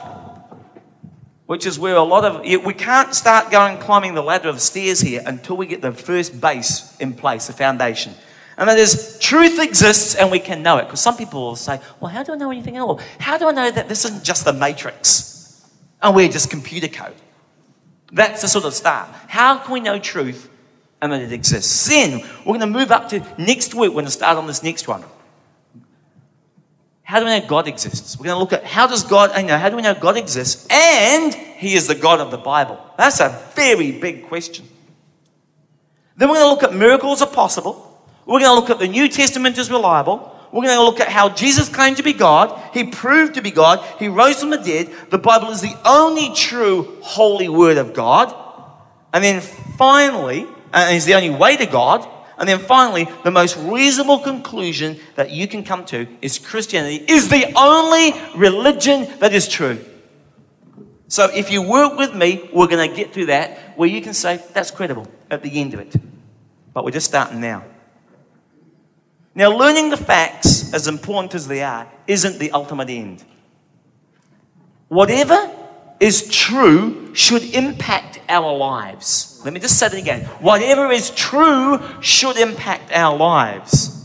[1.47, 5.01] which is where a lot of we can't start going climbing the ladder of stairs
[5.01, 8.13] here until we get the first base in place, the foundation.
[8.57, 10.83] And that is, truth exists and we can know it.
[10.83, 12.99] Because some people will say, well, how do I know anything at all?
[13.19, 15.65] How do I know that this isn't just the matrix
[16.01, 17.15] and we're just computer code?
[18.11, 19.09] That's the sort of start.
[19.27, 20.49] How can we know truth
[21.01, 21.87] and that it exists?
[21.87, 23.89] Then we're going to move up to next week.
[23.89, 25.03] We're going to start on this next one.
[27.03, 28.17] How do we know God exists?
[28.17, 30.17] We're going to look at how does God, you know, how do we know God
[30.17, 32.79] exists and He is the God of the Bible?
[32.97, 34.65] That's a very big question.
[36.15, 37.90] Then we're going to look at miracles are possible.
[38.25, 40.27] We're going to look at the New Testament as reliable.
[40.51, 42.59] We're going to look at how Jesus claimed to be God.
[42.73, 43.79] He proved to be God.
[43.99, 44.91] He rose from the dead.
[45.09, 48.35] The Bible is the only true holy word of God.
[49.13, 52.07] And then finally, and is the only way to God.
[52.37, 57.29] And then finally, the most reasonable conclusion that you can come to is Christianity is
[57.29, 59.79] the only religion that is true.
[61.07, 64.13] So if you work with me, we're going to get through that where you can
[64.13, 65.95] say, that's credible at the end of it.
[66.73, 67.65] But we're just starting now.
[69.33, 73.23] Now, learning the facts, as important as they are, isn't the ultimate end.
[74.89, 75.49] Whatever
[76.01, 79.41] is true should impact our lives.
[79.45, 80.25] Let me just say that again.
[80.41, 83.97] Whatever is true should impact our lives.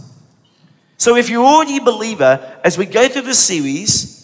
[0.97, 4.17] So, if you're already a believer, as we go through this series,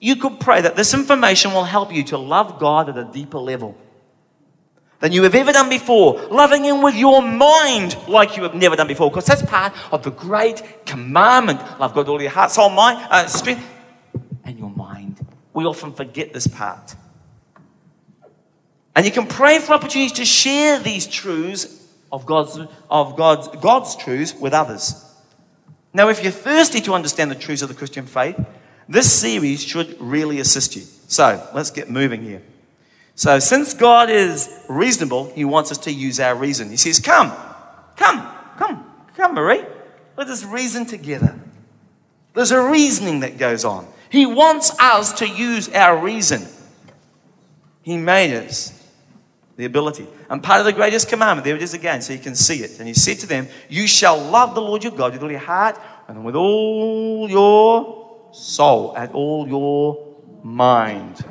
[0.00, 3.38] you could pray that this information will help you to love God at a deeper
[3.38, 3.76] level
[5.04, 6.14] than you have ever done before.
[6.30, 9.10] Loving Him with your mind like you have never done before.
[9.10, 11.60] Because that's part of the great commandment.
[11.78, 13.68] Love God with all your heart, soul, mind, uh, strength,
[14.44, 15.20] and your mind.
[15.52, 16.96] We often forget this part.
[18.96, 23.96] And you can pray for opportunities to share these truths of God's, of God's, God's
[23.96, 25.04] truths with others.
[25.92, 28.42] Now, if you're thirsty to understand the truths of the Christian faith,
[28.88, 30.82] this series should really assist you.
[31.08, 32.40] So, let's get moving here.
[33.16, 36.70] So, since God is reasonable, He wants us to use our reason.
[36.70, 37.32] He says, Come,
[37.96, 38.84] come, come,
[39.16, 39.64] come, Marie.
[40.16, 41.38] Let us reason together.
[42.34, 43.86] There's a reasoning that goes on.
[44.10, 46.46] He wants us to use our reason.
[47.82, 48.72] He made us
[49.56, 50.06] the ability.
[50.28, 52.78] And part of the greatest commandment, there it is again, so you can see it.
[52.78, 55.40] And He said to them, You shall love the Lord your God with all your
[55.40, 61.24] heart and with all your soul and all your mind.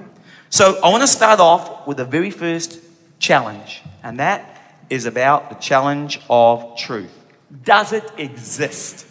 [0.53, 2.79] So I want to start off with the very first
[3.17, 7.11] challenge, and that is about the challenge of truth.
[7.63, 9.07] Does it exist?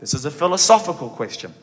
[0.00, 1.54] This is a philosophical question.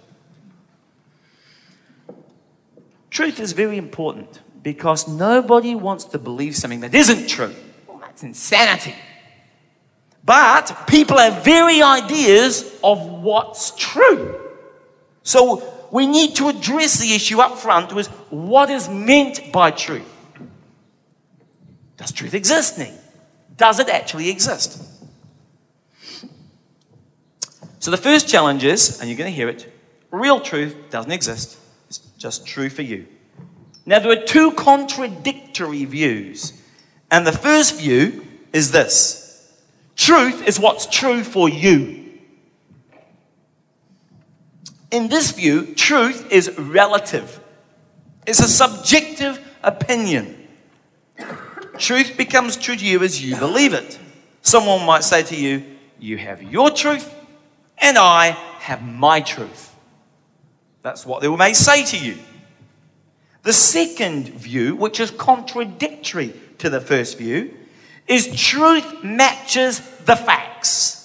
[3.12, 7.54] Truth is very important because nobody wants to believe something that isn't true.
[7.88, 8.96] Well, that's insanity.
[10.26, 14.40] But people have very ideas of what's true.
[15.22, 20.08] So we need to address the issue up front was what is meant by truth?
[21.98, 22.94] Does truth exist, Nick?
[23.58, 24.82] Does it actually exist?
[27.80, 29.72] So the first challenge is, and you're going to hear it,
[30.12, 31.58] real truth doesn't exist.
[31.88, 33.08] It's just true for you.
[33.86, 36.54] Now there are two contradictory views.
[37.12, 39.52] And the first view is this.
[39.96, 42.09] Truth is what's true for you.
[44.92, 47.40] In this view, truth is relative,
[48.26, 50.48] it's a subjective opinion.
[51.78, 54.00] Truth becomes true to you as you believe it.
[54.42, 55.64] Someone might say to you,
[56.00, 57.14] You have your truth,
[57.78, 59.74] and I have my truth.
[60.82, 62.18] That's what they may say to you.
[63.44, 67.56] The second view, which is contradictory to the first view,
[68.08, 70.99] is truth matches the facts.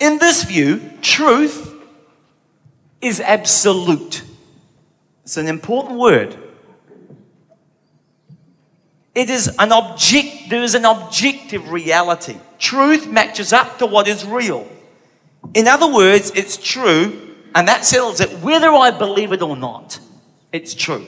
[0.00, 1.74] In this view, truth
[3.00, 4.22] is absolute.
[5.24, 6.36] It's an important word.
[9.14, 12.38] It is an object, there is an objective reality.
[12.58, 14.66] Truth matches up to what is real.
[15.54, 19.98] In other words, it's true, and that settles it whether I believe it or not.
[20.52, 21.06] It's true.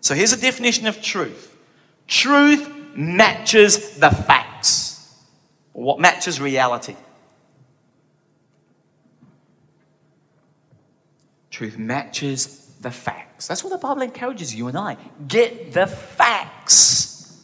[0.00, 1.56] So here's a definition of truth
[2.08, 5.14] truth matches the facts,
[5.72, 6.96] what matches reality.
[11.52, 13.46] Truth matches the facts.
[13.46, 14.96] That's what the Bible encourages you and I.
[15.28, 17.38] Get the facts.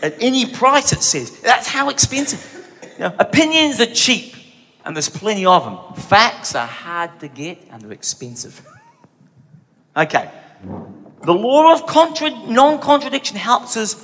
[0.00, 1.40] At any price, it says.
[1.40, 2.40] That's how expensive.
[2.94, 4.36] You know, opinions are cheap,
[4.84, 6.04] and there's plenty of them.
[6.04, 8.64] Facts are hard to get, and they're expensive.
[9.96, 10.30] okay.
[11.22, 13.94] The law of contra- non contradiction helps us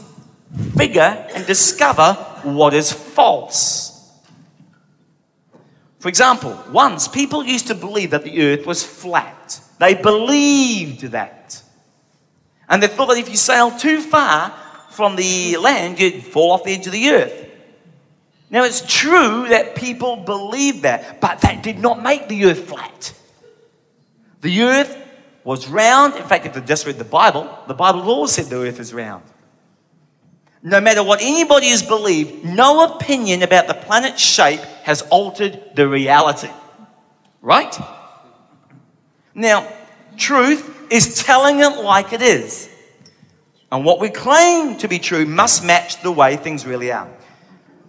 [0.76, 3.89] figure and discover what is false.
[6.00, 9.60] For example, once people used to believe that the earth was flat.
[9.78, 11.62] They believed that.
[12.68, 14.50] And they thought that if you sailed too far
[14.90, 17.48] from the land, you'd fall off the edge of the earth.
[18.48, 23.14] Now, it's true that people believed that, but that did not make the earth flat.
[24.40, 24.96] The earth
[25.44, 26.14] was round.
[26.16, 28.94] In fact, if you just read the Bible, the Bible always said the earth is
[28.94, 29.22] round.
[30.62, 35.88] No matter what anybody has believed, no opinion about the planet's shape has altered the
[35.88, 36.50] reality.
[37.40, 37.74] Right?
[39.34, 39.66] Now,
[40.18, 42.68] truth is telling it like it is.
[43.72, 47.08] And what we claim to be true must match the way things really are.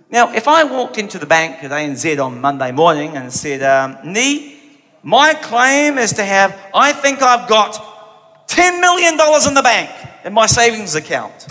[0.10, 3.97] Now, if I walked into the bank at ANZ on Monday morning and said, um,
[4.03, 4.60] Nee,
[5.03, 9.89] my claim is to have, I think I've got $10 million in the bank
[10.23, 11.47] in my savings account.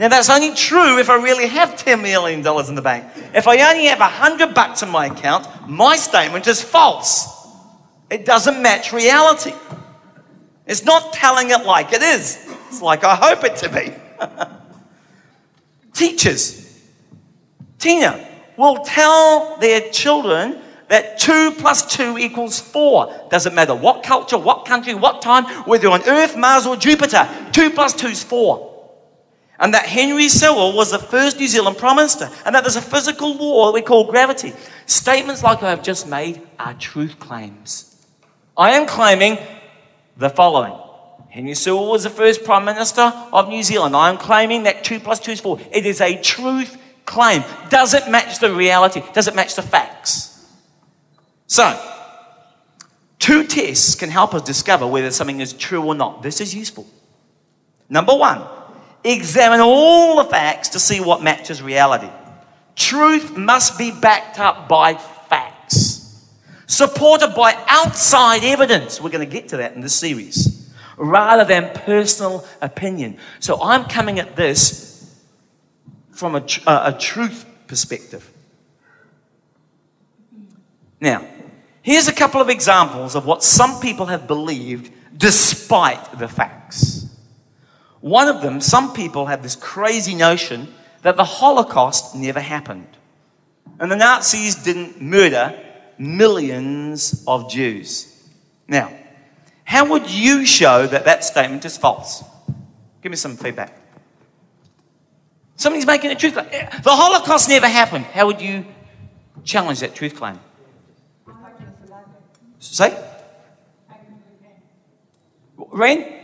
[0.00, 3.04] Now, that's only true if I really have $10 million in the bank.
[3.34, 7.28] If I only have 100 bucks in my account, my statement is false.
[8.08, 9.52] It doesn't match reality.
[10.64, 12.48] It's not telling it like it is.
[12.68, 13.92] It's like I hope it to be.
[15.92, 16.82] Teachers,
[17.78, 23.26] Tina, will tell their children that 2 plus 2 equals 4.
[23.28, 27.28] Doesn't matter what culture, what country, what time, whether on Earth, Mars, or Jupiter.
[27.52, 28.69] 2 plus 2 is 4
[29.60, 32.82] and that Henry Sewell was the first New Zealand Prime Minister, and that there's a
[32.82, 34.54] physical law that we call gravity.
[34.86, 38.06] Statements like I have just made are truth claims.
[38.56, 39.38] I am claiming
[40.16, 40.74] the following.
[41.28, 43.94] Henry Sewell was the first Prime Minister of New Zealand.
[43.94, 45.60] I am claiming that 2 plus 2 is 4.
[45.70, 47.44] It is a truth claim.
[47.68, 49.02] Does it match the reality?
[49.12, 50.44] Does it match the facts?
[51.46, 51.78] So,
[53.18, 56.22] two tests can help us discover whether something is true or not.
[56.22, 56.86] This is useful.
[57.88, 58.42] Number one,
[59.02, 62.10] Examine all the facts to see what matches reality.
[62.76, 66.28] Truth must be backed up by facts,
[66.66, 69.00] supported by outside evidence.
[69.00, 73.18] We're going to get to that in this series, rather than personal opinion.
[73.38, 75.18] So I'm coming at this
[76.12, 78.30] from a, tr- uh, a truth perspective.
[81.00, 81.26] Now,
[81.80, 86.99] here's a couple of examples of what some people have believed despite the facts.
[88.00, 92.86] One of them, some people have this crazy notion that the Holocaust never happened.
[93.78, 95.58] And the Nazis didn't murder
[95.98, 98.06] millions of Jews.
[98.68, 98.92] Now,
[99.64, 102.24] how would you show that that statement is false?
[103.02, 103.76] Give me some feedback.
[105.56, 106.48] Somebody's making a truth claim.
[106.48, 108.06] The Holocaust never happened.
[108.06, 108.64] How would you
[109.44, 110.40] challenge that truth claim?
[112.58, 112.96] Say?
[115.56, 116.19] Rain?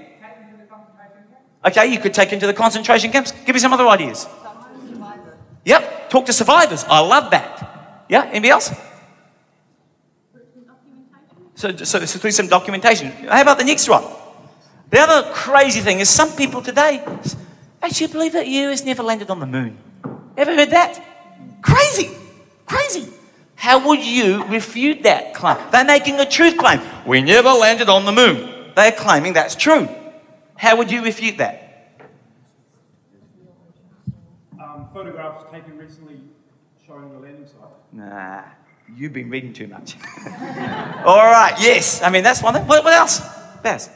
[1.66, 3.32] Okay, you could take him to the concentration camps.
[3.44, 4.26] Give me some other ideas.
[5.64, 6.84] Yep, talk to survivors.
[6.84, 8.04] I love that.
[8.08, 8.70] Yeah, anybody else?
[11.56, 13.10] So, so, so through some documentation.
[13.10, 14.04] How about the next one?
[14.90, 17.04] The other crazy thing is some people today
[17.82, 19.76] actually believe that the US never landed on the moon.
[20.36, 21.02] Ever heard that?
[21.62, 22.10] Crazy,
[22.66, 23.08] crazy.
[23.56, 25.56] How would you refute that claim?
[25.72, 26.80] They're making a truth claim.
[27.06, 28.72] We never landed on the moon.
[28.76, 29.88] They're claiming that's true.
[30.56, 31.62] How would you refute that?
[34.60, 36.20] Um, photographs taken recently
[36.86, 37.70] showing the landing site.
[37.92, 38.42] Nah,
[38.94, 39.96] you've been reading too much.
[41.04, 42.02] All right, yes.
[42.02, 42.66] I mean, that's one thing.
[42.66, 43.20] What, what else?
[43.62, 43.90] Baz?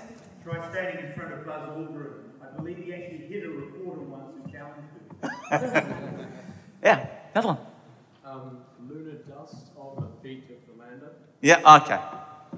[0.44, 2.12] Try standing in front of Buzz Aldrin.
[2.42, 5.96] I believe he actually hit a reporter once and challenged him.
[6.82, 7.58] Yeah, another one.
[8.24, 11.12] Um, lunar dust on the feet of the lander.
[11.42, 11.98] Yeah, okay.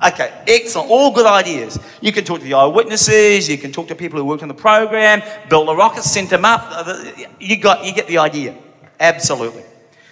[0.03, 0.91] Okay, excellent.
[0.91, 1.79] All good ideas.
[2.01, 4.55] You can talk to the eyewitnesses, you can talk to people who worked on the
[4.55, 6.67] program, built the rockets, sent them up.
[6.71, 8.57] Uh, you, got, you get the idea.
[8.99, 9.63] Absolutely.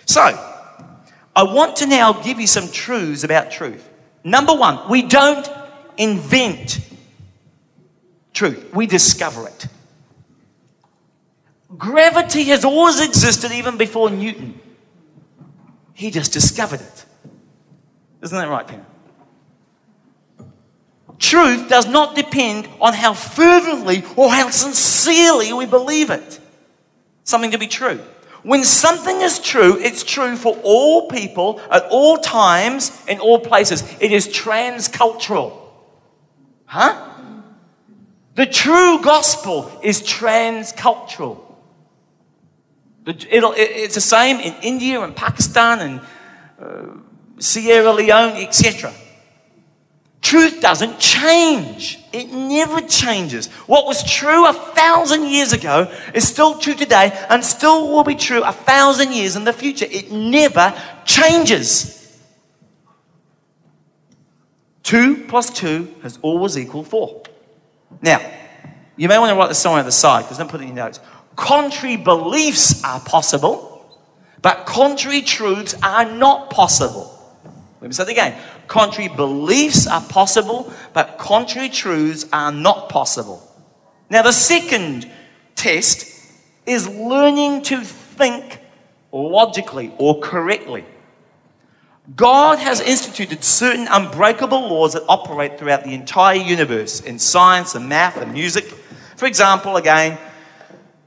[0.06, 0.20] So,
[1.34, 3.88] I want to now give you some truths about truth.
[4.22, 5.48] Number one, we don't
[5.96, 6.80] invent
[8.32, 9.66] truth, we discover it.
[11.76, 14.60] Gravity has always existed even before Newton.
[15.94, 17.04] He just discovered it.
[18.22, 18.84] Isn't that right, Peter?
[21.20, 26.40] Truth does not depend on how fervently or how sincerely we believe it.
[27.24, 28.00] Something to be true.
[28.42, 33.84] When something is true, it's true for all people at all times in all places.
[34.00, 35.58] It is transcultural.
[36.64, 37.08] Huh?
[38.34, 41.44] The true gospel is transcultural.
[43.06, 46.00] It's the same in India and Pakistan and
[46.58, 46.96] uh,
[47.38, 48.92] Sierra Leone, etc.
[50.30, 51.98] Truth doesn't change.
[52.12, 53.48] It never changes.
[53.66, 58.14] What was true a thousand years ago is still true today and still will be
[58.14, 59.86] true a thousand years in the future.
[59.90, 60.72] It never
[61.04, 62.16] changes.
[64.84, 67.24] Two plus two has always equaled four.
[68.00, 68.20] Now,
[68.96, 70.76] you may want to write this somewhere on the side because don't put it in
[70.76, 71.00] your notes.
[71.34, 73.98] Contrary beliefs are possible,
[74.42, 77.16] but contrary truths are not possible.
[77.80, 78.40] Let me say it again.
[78.70, 83.42] Contrary beliefs are possible, but contrary truths are not possible.
[84.08, 85.10] Now, the second
[85.56, 86.06] test
[86.66, 88.60] is learning to think
[89.10, 90.84] logically or correctly.
[92.14, 97.88] God has instituted certain unbreakable laws that operate throughout the entire universe in science and
[97.88, 98.66] math and music.
[99.16, 100.16] For example, again,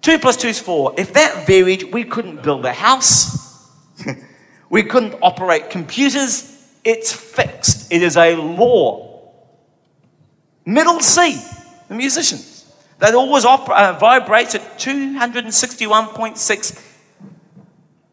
[0.02, 0.96] 2 plus 2 is 4.
[0.98, 3.72] If that varied, we couldn't build a house,
[4.70, 6.53] we couldn't operate computers.
[6.84, 9.14] It's fixed, it is a law.
[10.66, 11.40] Middle C,
[11.88, 16.82] the musicians, that always uh, vibrates at 261.6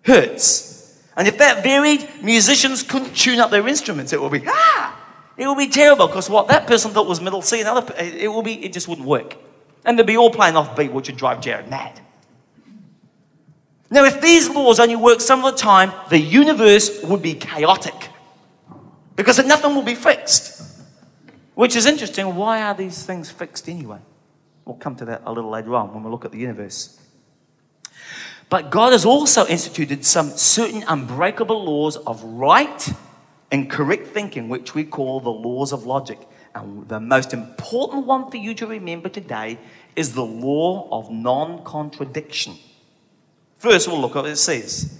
[0.03, 1.01] hertz.
[1.17, 4.13] And if that varied, musicians couldn't tune up their instruments.
[4.13, 4.99] It would be, ah,
[5.37, 8.43] it would be terrible because what that person thought was middle C, another, it will
[8.43, 9.37] be, it just wouldn't work.
[9.85, 12.01] And they'd be all playing off beat, which would drive Jared mad.
[13.91, 18.10] Now, if these laws only worked some of the time, the universe would be chaotic
[19.17, 20.63] because nothing will be fixed.
[21.55, 22.35] Which is interesting.
[22.37, 23.99] Why are these things fixed anyway?
[24.65, 26.99] We'll come to that a little later on when we look at the universe.
[28.49, 32.89] But God has also instituted some certain unbreakable laws of right
[33.51, 36.19] and correct thinking, which we call the laws of logic.
[36.55, 39.59] And the most important one for you to remember today
[39.95, 42.57] is the law of non contradiction.
[43.59, 44.99] First, we'll look at what it says.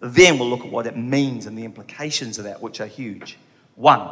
[0.00, 3.38] Then we'll look at what it means and the implications of that, which are huge.
[3.80, 4.06] One,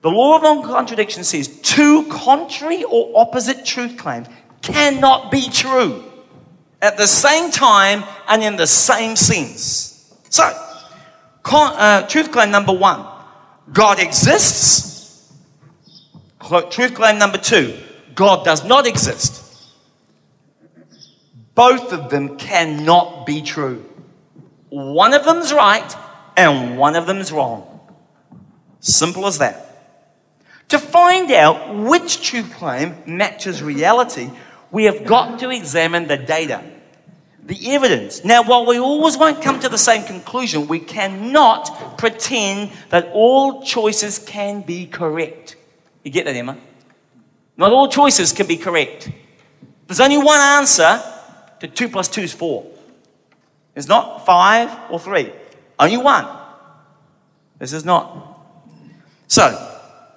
[0.00, 4.26] the law of non contradiction says two contrary or opposite truth claims
[4.60, 6.02] cannot be true
[6.82, 10.12] at the same time and in the same sense.
[10.30, 10.52] So,
[11.44, 13.06] con- uh, truth claim number one
[13.72, 15.32] God exists.
[16.70, 17.78] Truth claim number two
[18.16, 19.44] God does not exist.
[21.54, 23.84] Both of them cannot be true.
[24.70, 25.94] One of them's right
[26.36, 27.77] and one of them's wrong.
[28.80, 29.64] Simple as that.
[30.68, 34.30] To find out which truth claim matches reality,
[34.70, 36.62] we have got to examine the data,
[37.42, 38.24] the evidence.
[38.24, 43.62] Now, while we always won't come to the same conclusion, we cannot pretend that all
[43.62, 45.56] choices can be correct.
[46.04, 46.58] You get that, Emma?
[47.56, 49.10] Not all choices can be correct.
[49.86, 51.02] There's only one answer
[51.60, 52.66] to 2 plus 2 is 4.
[53.74, 55.32] It's not 5 or 3.
[55.78, 56.26] Only one.
[57.58, 58.37] This is not.
[59.28, 59.76] So,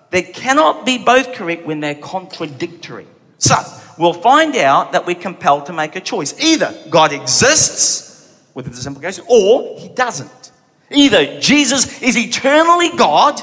[0.10, 3.08] they cannot be both correct when they're contradictory.
[3.38, 3.56] So,
[3.98, 6.34] we'll find out that we're compelled to make a choice.
[6.40, 8.12] Either God exists,
[8.54, 10.52] with this implication, or he doesn't.
[10.90, 13.42] Either Jesus is eternally God,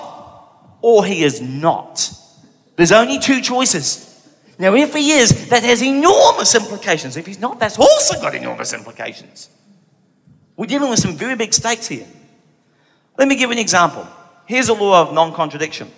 [0.82, 2.12] or he is not.
[2.76, 4.04] There's only two choices.
[4.58, 7.16] Now, if he is, that has enormous implications.
[7.16, 9.48] If he's not, that's also got enormous implications.
[10.56, 12.06] We're dealing with some very big stakes here.
[13.16, 14.06] Let me give an example.
[14.48, 15.90] Here's a law of non contradiction.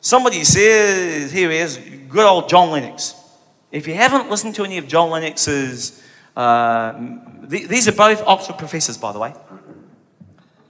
[0.00, 1.78] Somebody says, here he is,
[2.08, 3.14] good old John Lennox.
[3.70, 6.02] If you haven't listened to any of John Lennox's,
[6.36, 6.98] uh,
[7.48, 9.34] th- these are both Oxford professors, by the way.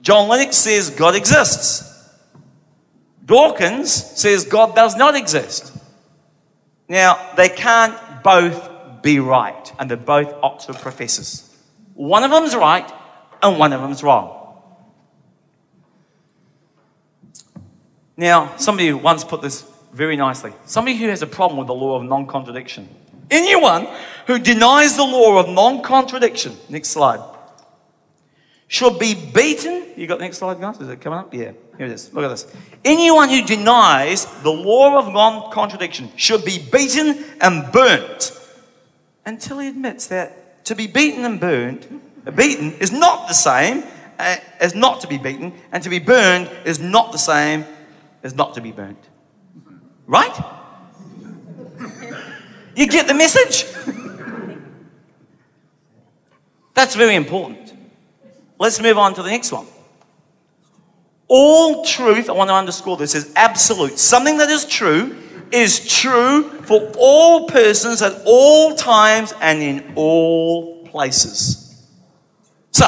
[0.03, 2.07] John Lennox says God exists.
[3.25, 5.75] Dawkins says God does not exist.
[6.87, 11.51] Now, they can't both be right, and they're both Oxford professors.
[11.95, 12.89] One of them's right,
[13.41, 14.36] and one of them's wrong.
[18.17, 19.63] Now, somebody once put this
[19.93, 20.51] very nicely.
[20.65, 22.89] Somebody who has a problem with the law of non contradiction.
[23.29, 23.87] Anyone
[24.25, 27.19] who denies the law of non contradiction, next slide,
[28.67, 29.85] should be beaten.
[29.95, 30.81] You got the next slide, guys?
[30.81, 31.33] Is it coming up?
[31.33, 32.13] Yeah, here it is.
[32.13, 32.53] Look at this.
[32.83, 38.31] Anyone who denies the law of non contradiction should be beaten and burnt
[39.25, 43.83] until he admits that to be beaten and burnt, beaten is not the same
[44.19, 47.63] uh, as not to be beaten, and to be burned is not the same
[48.23, 49.03] as not to be burnt.
[50.05, 50.35] Right?
[52.75, 53.65] You get the message?
[56.73, 57.73] That's very important.
[58.59, 59.65] Let's move on to the next one.
[61.27, 63.97] All truth, I want to underscore this, is absolute.
[63.99, 65.17] Something that is true
[65.51, 71.83] is true for all persons at all times and in all places.
[72.71, 72.85] So,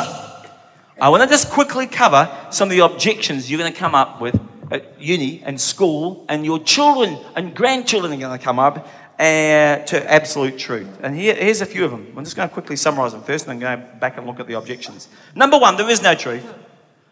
[1.01, 4.21] I want to just quickly cover some of the objections you're going to come up
[4.21, 4.39] with
[4.71, 8.87] at uni and school, and your children and grandchildren are going to come up
[9.19, 10.87] uh, to absolute truth.
[11.03, 12.13] And here, here's a few of them.
[12.15, 14.47] I'm just going to quickly summarize them first and then go back and look at
[14.47, 15.09] the objections.
[15.35, 16.45] Number one, there is no truth.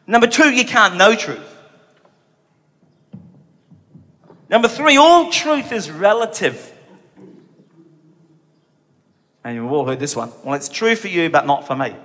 [0.06, 1.56] Number two, you can't know truth.
[4.50, 6.74] Number three, all truth is relative.
[9.44, 10.32] And you've all heard this one.
[10.44, 11.96] Well, it's true for you, but not for me.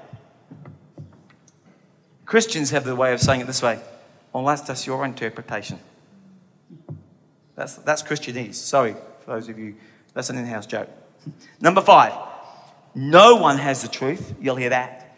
[2.24, 3.78] Christians have the way of saying it this way.
[4.32, 5.78] Well, that's your interpretation.
[7.54, 8.54] That's, that's Christianese.
[8.54, 9.76] Sorry for those of you.
[10.14, 10.88] That's an in house joke.
[11.60, 12.12] Number five,
[12.94, 14.34] no one has the truth.
[14.40, 15.16] You'll hear that.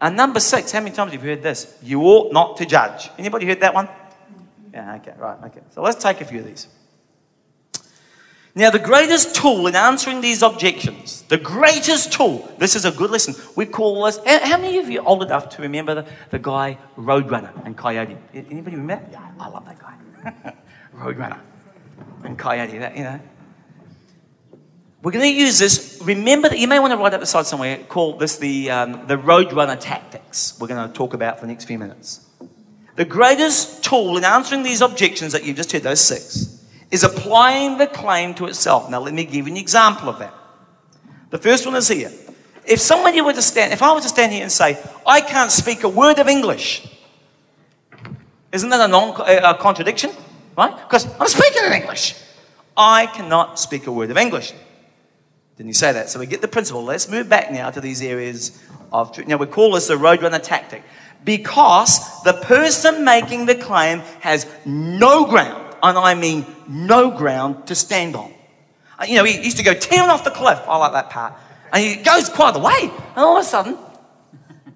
[0.00, 1.76] And number six, how many times have you heard this?
[1.82, 3.10] You ought not to judge.
[3.18, 3.88] Anybody heard that one?
[4.72, 5.60] Yeah, okay, right, okay.
[5.74, 6.68] So let's take a few of these.
[8.54, 13.10] Now, the greatest tool in answering these objections, the greatest tool, this is a good
[13.10, 13.34] lesson.
[13.54, 17.64] We call this, how many of you old enough to remember the, the guy Roadrunner
[17.64, 18.16] and Coyote?
[18.34, 19.06] Anybody remember?
[19.12, 20.54] Yeah, I love that guy.
[20.96, 21.38] Roadrunner
[22.24, 23.20] and Coyote, that, you know.
[25.02, 26.00] We're going to use this.
[26.04, 27.78] Remember that you may want to write up the side somewhere.
[27.88, 31.64] Call this the, um, the Roadrunner tactics we're going to talk about for the next
[31.64, 32.26] few minutes.
[32.96, 36.59] The greatest tool in answering these objections that you've just heard, those six,
[36.90, 38.90] is applying the claim to itself.
[38.90, 40.34] Now, let me give you an example of that.
[41.30, 42.10] The first one is here.
[42.66, 45.50] If somebody were to stand, if I were to stand here and say, I can't
[45.50, 46.86] speak a word of English,
[48.52, 50.10] isn't that a, non, uh, a contradiction?
[50.56, 50.76] Right?
[50.76, 52.16] Because I'm speaking in English.
[52.76, 54.52] I cannot speak a word of English.
[55.56, 56.08] Didn't you say that?
[56.08, 56.84] So we get the principle.
[56.84, 58.62] Let's move back now to these areas
[58.92, 59.28] of truth.
[59.28, 60.82] Now we call this the roadrunner tactic
[61.24, 67.74] because the person making the claim has no ground and I mean no ground to
[67.74, 68.32] stand on.
[68.98, 70.60] Uh, you know, he used to go tearing off the cliff.
[70.66, 71.34] I like that part.
[71.72, 72.82] And he goes quite a way.
[72.82, 73.78] And all of a sudden,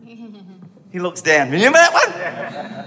[0.91, 1.51] he looks down.
[1.51, 2.85] Remember that one?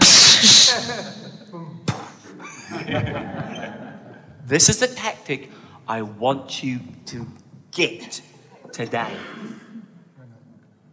[4.45, 5.51] this is the tactic
[5.88, 7.28] I want you to
[7.72, 8.22] get
[8.72, 9.15] today.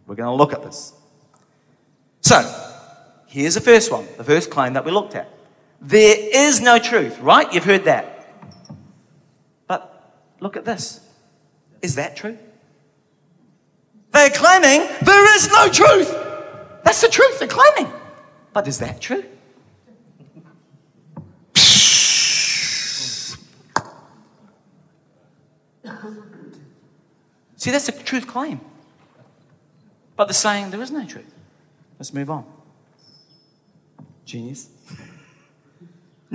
[0.07, 0.93] We're going to look at this.
[2.21, 2.41] So,
[3.27, 5.34] here's the first one, the first claim that we looked at.
[5.85, 7.53] There is no truth, right?
[7.53, 8.27] You've heard that.
[9.67, 10.99] But look at this.
[11.83, 12.39] Is that true?
[14.11, 16.09] They're claiming there is no truth.
[16.83, 17.93] That's the truth they're claiming.
[18.51, 19.25] But is that true?
[27.57, 28.59] See, that's a truth claim.
[30.15, 31.31] But they're saying there is no truth.
[31.99, 32.45] Let's move on.
[34.25, 34.69] Genius.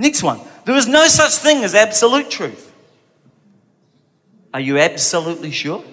[0.01, 0.41] Next one.
[0.65, 2.73] There is no such thing as absolute truth.
[4.51, 5.83] Are you absolutely sure?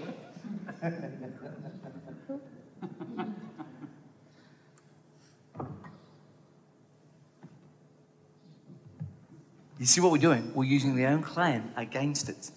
[9.78, 10.52] you see what we're doing?
[10.54, 12.50] We're using their own claim against it.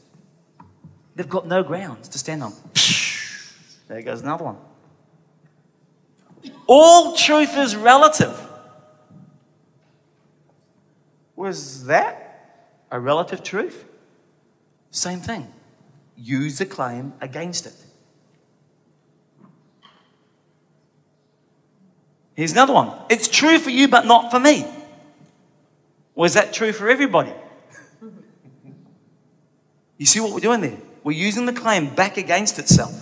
[1.18, 2.54] They've got no grounds to stand on.
[3.90, 4.58] There goes another one.
[6.66, 8.51] All truth is relative.
[11.42, 13.84] Was that a relative truth?
[14.92, 15.52] Same thing.
[16.16, 17.74] Use the claim against it.
[22.36, 22.96] Here's another one.
[23.10, 24.68] It's true for you, but not for me.
[26.14, 27.34] Was that true for everybody?
[29.98, 30.78] You see what we're doing there?
[31.04, 32.94] We're using the claim back against itself.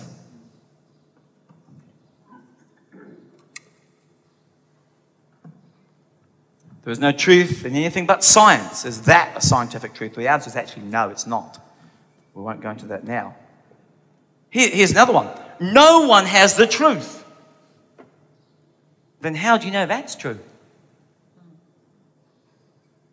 [6.90, 8.84] There is no truth in anything but science.
[8.84, 10.16] Is that a scientific truth?
[10.16, 11.64] The answer is actually no, it's not.
[12.34, 13.36] We won't go into that now.
[14.50, 15.28] Here, here's another one.
[15.60, 17.24] No one has the truth.
[19.20, 20.40] Then how do you know that's true?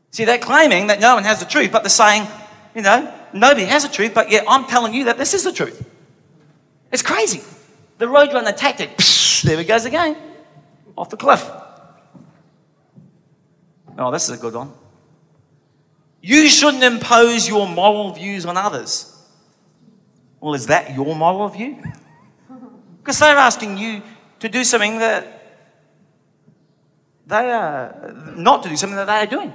[0.10, 2.28] See, they're claiming that no one has the truth, but they're saying,
[2.74, 5.54] you know, nobody has the truth, but yet I'm telling you that this is the
[5.54, 5.88] truth.
[6.92, 7.44] It's crazy.
[8.00, 10.18] The roadrunner tactic, psh, there it goes again,
[10.98, 11.48] off the cliff.
[13.98, 14.72] Oh, this is a good one.
[16.22, 19.14] You shouldn't impose your moral views on others.
[20.40, 21.84] Well, is that your moral view?
[23.00, 24.02] Because they're asking you
[24.40, 25.38] to do something that
[27.26, 29.54] they are not to do something that they are doing.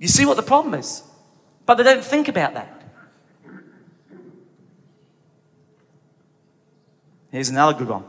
[0.00, 1.04] You see what the problem is?
[1.64, 2.82] But they don't think about that.
[7.30, 8.04] Here's another good one.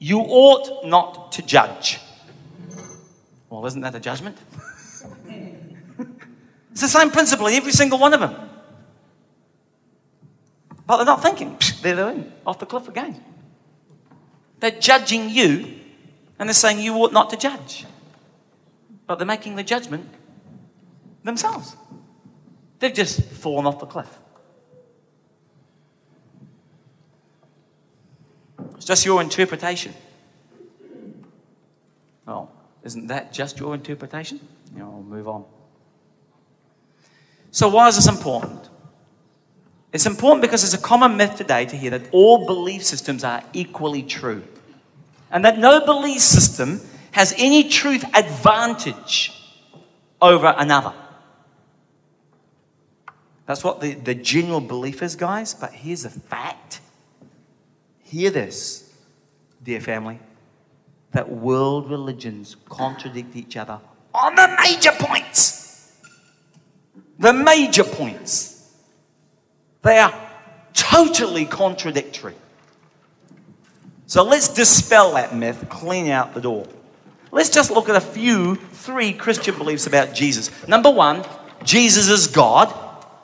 [0.00, 2.00] You ought not to judge.
[3.48, 4.36] Well, isn't that a judgment?
[6.72, 8.34] it's the same principle in every single one of them.
[10.86, 11.58] But they're not thinking.
[11.82, 13.22] They're in, off the cliff again.
[14.60, 15.74] They're judging you,
[16.38, 17.86] and they're saying you ought not to judge.
[19.06, 20.08] but they're making the judgment
[21.22, 21.76] themselves.
[22.78, 24.18] They've just fallen off the cliff.
[28.74, 29.94] It's just your interpretation.
[32.26, 32.50] Well,
[32.86, 34.40] isn't that just your interpretation?
[34.72, 35.44] You know, I'll move on.
[37.50, 38.68] So, why is this important?
[39.92, 43.42] It's important because it's a common myth today to hear that all belief systems are
[43.52, 44.44] equally true
[45.30, 46.80] and that no belief system
[47.12, 49.32] has any truth advantage
[50.20, 50.92] over another.
[53.46, 55.54] That's what the, the general belief is, guys.
[55.54, 56.80] But here's a fact.
[58.02, 58.92] Hear this,
[59.62, 60.18] dear family,
[61.16, 63.80] that world religions contradict each other
[64.12, 65.94] on the major points.
[67.18, 68.74] The major points.
[69.80, 70.12] They are
[70.74, 72.34] totally contradictory.
[74.06, 76.66] So let's dispel that myth, clean out the door.
[77.32, 80.50] Let's just look at a few, three Christian beliefs about Jesus.
[80.68, 81.24] Number one,
[81.64, 82.74] Jesus is God.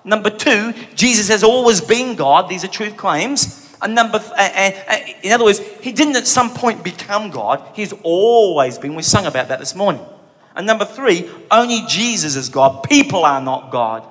[0.02, 2.48] Number two, Jesus has always been God.
[2.48, 3.61] These are truth claims.
[3.82, 7.68] And number, th- and, and, in other words, he didn't at some point become God.
[7.74, 8.94] He's always been.
[8.94, 10.04] We sung about that this morning.
[10.54, 12.84] And number three, only Jesus is God.
[12.84, 14.06] People are not God.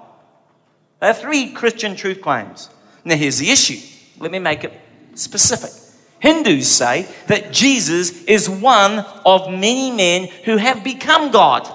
[1.00, 2.70] There are three Christian truth claims.
[3.06, 3.80] Now, here's the issue.
[4.20, 4.74] Let me make it
[5.16, 5.72] specific.
[6.20, 11.68] Hindus say that Jesus is one of many men who have become God.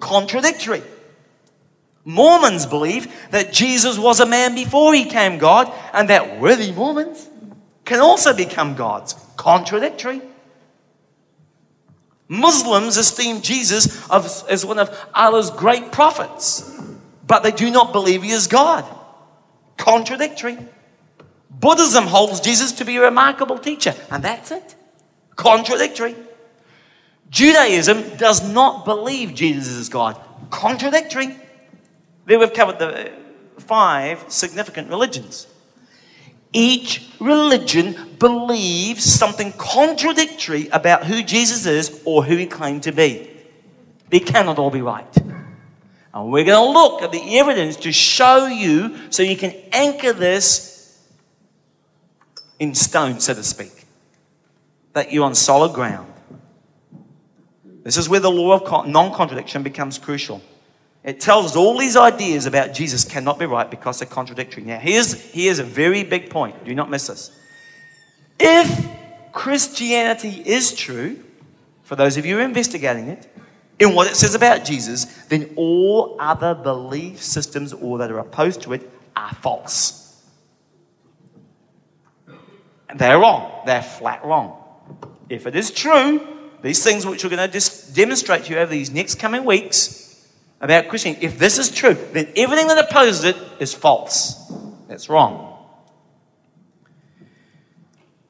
[0.00, 0.82] Contradictory.
[2.04, 7.28] Mormons believe that Jesus was a man before he came God, and that worthy Mormons
[7.84, 9.14] can also become gods.
[9.36, 10.22] Contradictory.
[12.28, 16.80] Muslims esteem Jesus as one of Allah's great prophets,
[17.26, 18.84] but they do not believe he is God.
[19.76, 20.58] Contradictory.
[21.50, 24.74] Buddhism holds Jesus to be a remarkable teacher, and that's it.
[25.36, 26.14] Contradictory.
[27.28, 30.20] Judaism does not believe Jesus is God.
[30.50, 31.36] Contradictory.
[32.38, 33.12] We've covered the
[33.58, 35.46] five significant religions.
[36.52, 43.30] Each religion believes something contradictory about who Jesus is or who he claimed to be.
[44.10, 45.16] They cannot all be right.
[46.12, 50.12] And we're going to look at the evidence to show you so you can anchor
[50.12, 50.98] this
[52.58, 53.84] in stone, so to speak,
[54.92, 56.12] that you're on solid ground.
[57.84, 60.42] This is where the law of non contradiction becomes crucial.
[61.02, 64.62] It tells us all these ideas about Jesus cannot be right because they're contradictory.
[64.62, 66.64] Now, here's, here's a very big point.
[66.64, 67.36] Do not miss this.
[68.38, 68.86] If
[69.32, 71.22] Christianity is true,
[71.82, 73.26] for those of you who are investigating it,
[73.78, 78.60] in what it says about Jesus, then all other belief systems or that are opposed
[78.62, 80.22] to it are false.
[82.94, 83.62] They're wrong.
[83.64, 84.62] They're flat wrong.
[85.30, 86.26] If it is true,
[86.60, 90.09] these things which we're going to demonstrate to you over these next coming weeks
[90.60, 94.34] about Christianity, if this is true, then everything that opposes it is false.
[94.88, 95.46] That's wrong.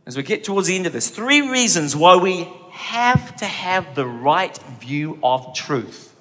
[0.06, 3.94] As we get towards the end of this, three reasons why we have to have
[3.94, 6.14] the right view of truth.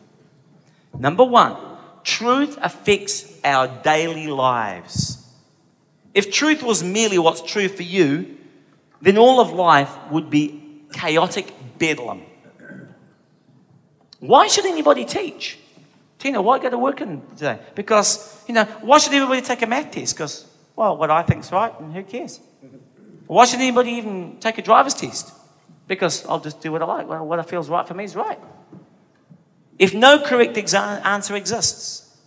[0.98, 1.56] Number one,
[2.04, 5.26] truth affects our daily lives.
[6.14, 8.38] If truth was merely what's true for you,
[9.02, 12.24] then all of life would be chaotic bedlam.
[14.20, 15.58] Why should anybody teach?
[16.20, 17.60] Tina, why go to work today?
[17.76, 20.16] Because, you know, why should everybody take a math test?
[20.16, 20.46] Because,
[20.76, 22.42] well, what I think's right, and who cares?
[23.26, 25.32] Why should anybody even take a driver's test?
[25.88, 27.08] Because I'll just do what I like.
[27.08, 28.40] What feels right for me is right.
[29.78, 32.18] If no correct exa- answer exists,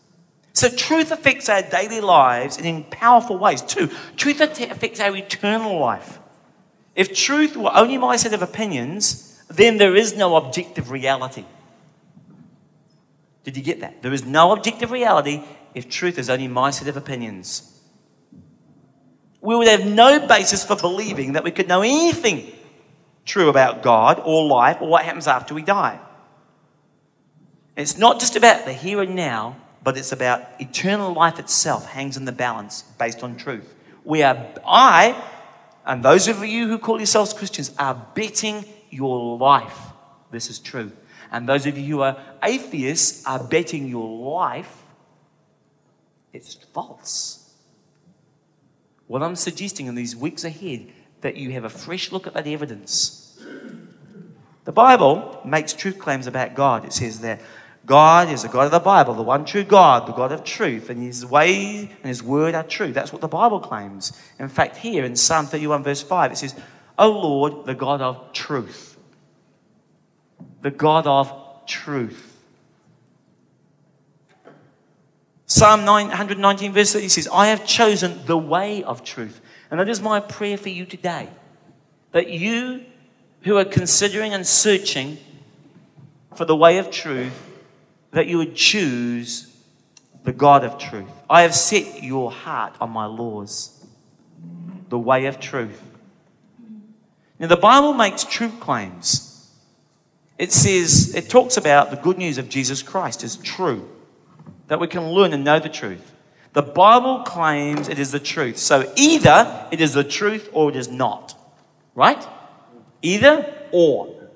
[0.55, 3.61] so truth affects our daily lives in powerful ways.
[3.63, 3.91] too.
[4.17, 6.19] truth affects our eternal life.
[6.95, 11.45] If truth were only my set of opinions, then there is no objective reality.
[13.45, 14.03] Did you get that?
[14.03, 15.43] There is no objective reality
[15.75, 17.69] if truth is only my set of opinions.
[19.41, 22.53] We would have no basis for believing that we could know anything
[23.25, 25.99] true about God or life or what happens after we die.
[27.77, 32.17] It's not just about the here and now, but it's about eternal life itself hangs
[32.17, 33.75] in the balance based on truth.
[34.05, 35.21] We are, I,
[35.85, 39.79] and those of you who call yourselves Christians, are betting your life.
[40.31, 40.93] This is true.
[41.33, 44.09] And those of you who are atheists are betting your
[44.39, 44.83] life.
[46.33, 47.55] It's false.
[49.07, 52.47] What I'm suggesting in these weeks ahead that you have a fresh look at that
[52.47, 53.43] evidence.
[54.65, 56.85] The Bible makes truth claims about God.
[56.85, 57.41] It says that
[57.85, 60.89] God is the God of the Bible, the one true God, the God of truth,
[60.89, 62.93] and His way and His word are true.
[62.93, 64.13] That's what the Bible claims.
[64.39, 66.55] In fact, here in Psalm 31, verse 5, it says,
[66.99, 68.92] O Lord, the God of truth.
[70.63, 72.29] The God of truth.
[75.47, 79.41] Psalm 919, verse 30 says, I have chosen the way of truth.
[79.71, 81.29] And that is my prayer for you today.
[82.13, 82.85] That you
[83.43, 85.19] who are considering and searching
[86.35, 87.35] for the way of truth,
[88.13, 89.55] that you would choose
[90.25, 91.11] the God of truth.
[91.29, 93.85] I have set your heart on my laws,
[94.89, 95.83] the way of truth.
[97.39, 99.32] Now, the Bible makes truth claims.
[100.43, 103.89] It says, it talks about the good news of Jesus Christ is true
[104.67, 106.17] that we can learn and know the truth.
[106.53, 108.59] The Bible claims it is the truth.
[108.59, 111.39] So either it is the truth or it is not.
[111.95, 112.27] Right?
[113.03, 114.29] Either or.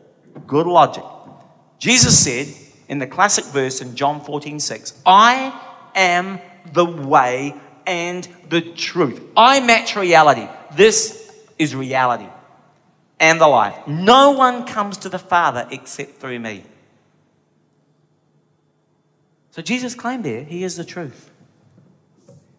[0.47, 1.03] Good logic.
[1.81, 2.55] Jesus said
[2.89, 5.61] in the classic verse in John 14 6, I
[5.97, 6.39] am
[6.73, 7.53] the way
[7.85, 9.21] and the truth.
[9.37, 10.47] I match reality.
[10.77, 12.29] This is reality
[13.19, 13.87] and the life.
[13.87, 16.65] No one comes to the Father except through me.
[19.51, 21.31] So Jesus claimed there, He is the truth.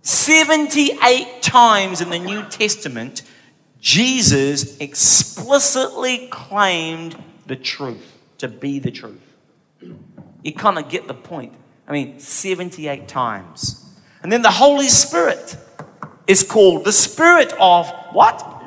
[0.01, 3.24] 78 times in the New Testament,
[3.80, 9.22] Jesus explicitly claimed the truth, to be the truth.
[10.43, 11.53] You kind of get the point.
[11.88, 13.86] I mean, 78 times.
[14.24, 15.55] And then the Holy Spirit
[16.26, 18.64] is called the Spirit of what?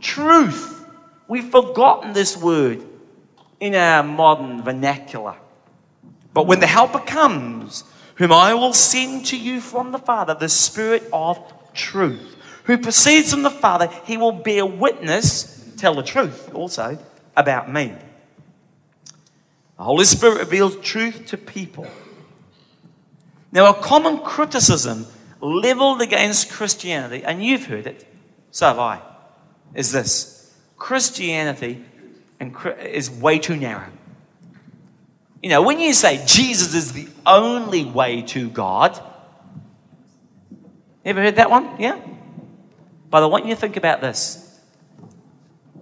[0.00, 0.67] Truth.
[1.28, 2.82] We've forgotten this word
[3.60, 5.36] in our modern vernacular.
[6.32, 10.48] But when the Helper comes, whom I will send to you from the Father, the
[10.48, 11.38] Spirit of
[11.74, 16.98] truth, who proceeds from the Father, he will bear witness, tell the truth also,
[17.36, 17.94] about me.
[19.76, 21.86] The Holy Spirit reveals truth to people.
[23.52, 25.06] Now, a common criticism
[25.40, 28.06] leveled against Christianity, and you've heard it,
[28.50, 29.00] so have I,
[29.74, 30.37] is this
[30.78, 31.84] Christianity
[32.40, 33.90] is way too narrow.
[35.42, 39.00] You know, when you say Jesus is the only way to God,
[41.04, 41.80] You ever heard that one?
[41.80, 41.98] Yeah?
[43.08, 44.44] But I want you to think about this.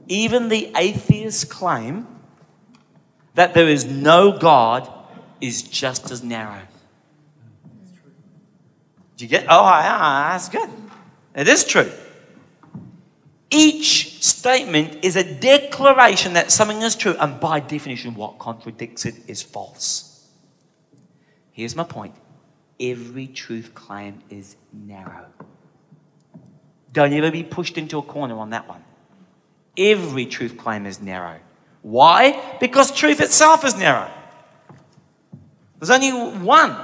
[0.06, 2.06] Even the atheists claim
[3.34, 4.88] that there is no God
[5.40, 6.62] is just as narrow.
[9.16, 9.46] Do you get?
[9.48, 10.70] Oh, yeah, that's good.
[11.34, 11.90] It is true.
[13.50, 19.14] Each statement is a declaration that something is true, and by definition, what contradicts it
[19.28, 20.28] is false.
[21.52, 22.14] Here's my point
[22.78, 25.26] every truth claim is narrow.
[26.92, 28.82] Don't ever be pushed into a corner on that one.
[29.78, 31.38] Every truth claim is narrow.
[31.82, 32.56] Why?
[32.58, 34.10] Because truth itself is narrow.
[35.78, 36.76] There's only one.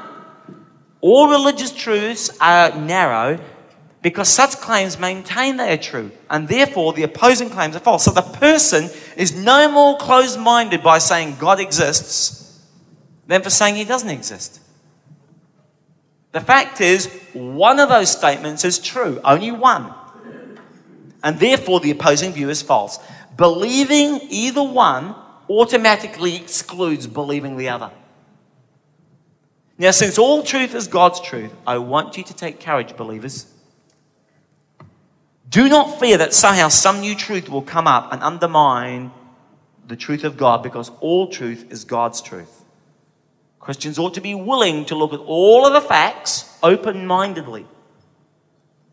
[1.01, 3.41] All religious truths are narrow
[4.03, 8.05] because such claims maintain they are true, and therefore the opposing claims are false.
[8.05, 12.61] So the person is no more closed minded by saying God exists
[13.29, 14.61] than for saying he doesn't exist.
[16.33, 19.95] The fact is, one of those statements is true, only one.
[21.23, 22.99] And therefore the opposing view is false.
[23.37, 25.15] Believing either one
[25.49, 27.91] automatically excludes believing the other.
[29.79, 33.52] Now, since all truth is God's truth, I want you to take courage, believers.
[35.53, 39.13] Do not fear that somehow some new truth will come up and undermine
[39.87, 42.65] the truth of God because all truth is God's truth.
[43.61, 47.67] Christians ought to be willing to look at all of the facts open mindedly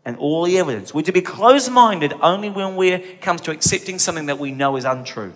[0.04, 0.92] and all the evidence.
[0.92, 4.76] We're to be closed minded only when it comes to accepting something that we know
[4.76, 5.32] is untrue.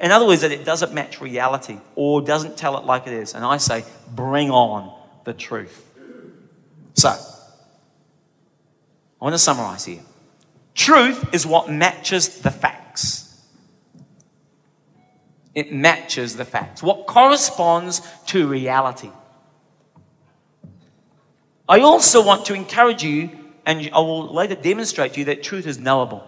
[0.00, 3.34] In other words, that it doesn't match reality or doesn't tell it like it is.
[3.34, 5.88] And I say, bring on the truth.
[6.94, 7.14] So, I
[9.20, 10.00] want to summarize here.
[10.74, 13.40] Truth is what matches the facts.
[15.54, 16.82] It matches the facts.
[16.82, 19.10] What corresponds to reality.
[21.68, 23.30] I also want to encourage you,
[23.66, 26.26] and I will later demonstrate to you that truth is knowable.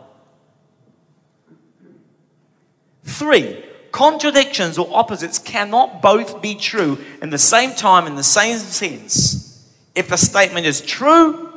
[3.05, 8.59] Three, contradictions or opposites cannot both be true in the same time, in the same
[8.59, 9.71] sense.
[9.95, 11.53] If a statement is true,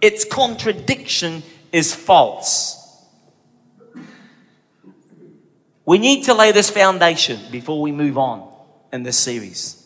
[0.00, 1.42] its contradiction
[1.72, 2.78] is false.
[5.84, 8.48] We need to lay this foundation before we move on
[8.92, 9.78] in this series.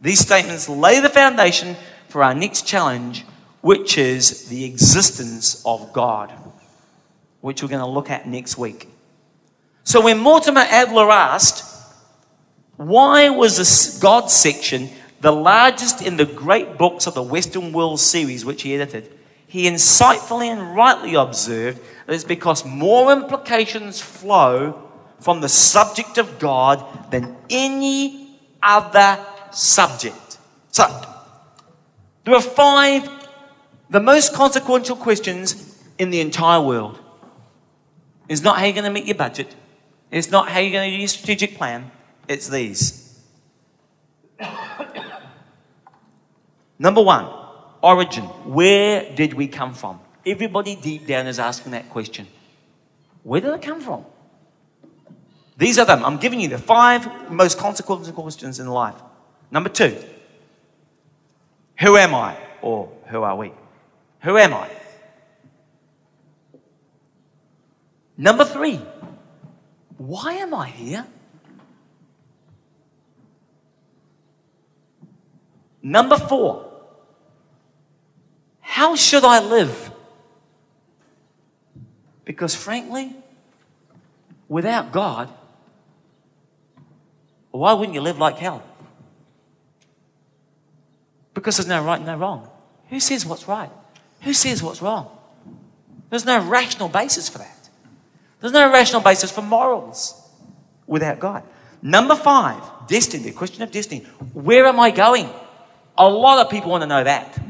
[0.00, 1.76] These statements lay the foundation
[2.08, 3.24] for our next challenge,
[3.60, 6.32] which is the existence of God,
[7.40, 8.88] which we're going to look at next week.
[9.84, 11.64] So, when Mortimer Adler asked,
[12.76, 14.88] why was this God section
[15.20, 19.17] the largest in the great books of the Western World series, which he edited?
[19.48, 24.88] He insightfully and rightly observed that it's because more implications flow
[25.20, 29.18] from the subject of God than any other
[29.50, 30.38] subject.
[30.70, 30.84] So,
[32.24, 33.08] there are five,
[33.88, 37.00] the most consequential questions in the entire world.
[38.28, 39.54] It's not how you're going to meet your budget.
[40.10, 41.90] It's not how you're going to do your strategic plan.
[42.28, 43.18] It's these.
[46.78, 47.37] Number one,
[47.82, 48.24] origin.
[48.24, 50.00] Where did we come from?
[50.26, 52.26] Everybody deep down is asking that question.
[53.22, 54.04] Where did it come from?
[55.56, 56.04] These are them.
[56.04, 58.94] I'm giving you the five most consequential questions in life.
[59.50, 59.96] Number two,
[61.80, 62.36] who am I?
[62.62, 63.52] Or who are we?
[64.22, 64.70] Who am I?
[68.16, 68.80] Number three,
[69.96, 71.06] why am I here?
[75.82, 76.67] Number four,
[78.68, 79.90] how should I live?
[82.26, 83.16] Because frankly,
[84.46, 85.30] without God,
[87.50, 88.62] why wouldn't you live like hell?
[91.32, 92.46] Because there's no right and no wrong.
[92.90, 93.70] Who says what's right?
[94.20, 95.16] Who says what's wrong?
[96.10, 97.70] There's no rational basis for that.
[98.40, 100.30] There's no rational basis for morals
[100.86, 101.42] without God.
[101.80, 104.00] Number five, destiny, the question of destiny.
[104.34, 105.30] Where am I going?
[105.96, 107.40] A lot of people want to know that.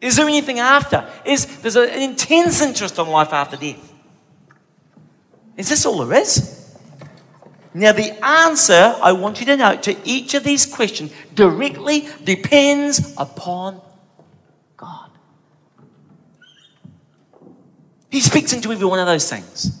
[0.00, 1.08] Is there anything after?
[1.24, 3.92] Is there's an intense interest on life after death?
[5.56, 6.56] Is this all there is?
[7.72, 13.14] Now, the answer I want you to know to each of these questions directly depends
[13.16, 13.80] upon
[14.76, 15.10] God.
[18.10, 19.80] He speaks into every one of those things.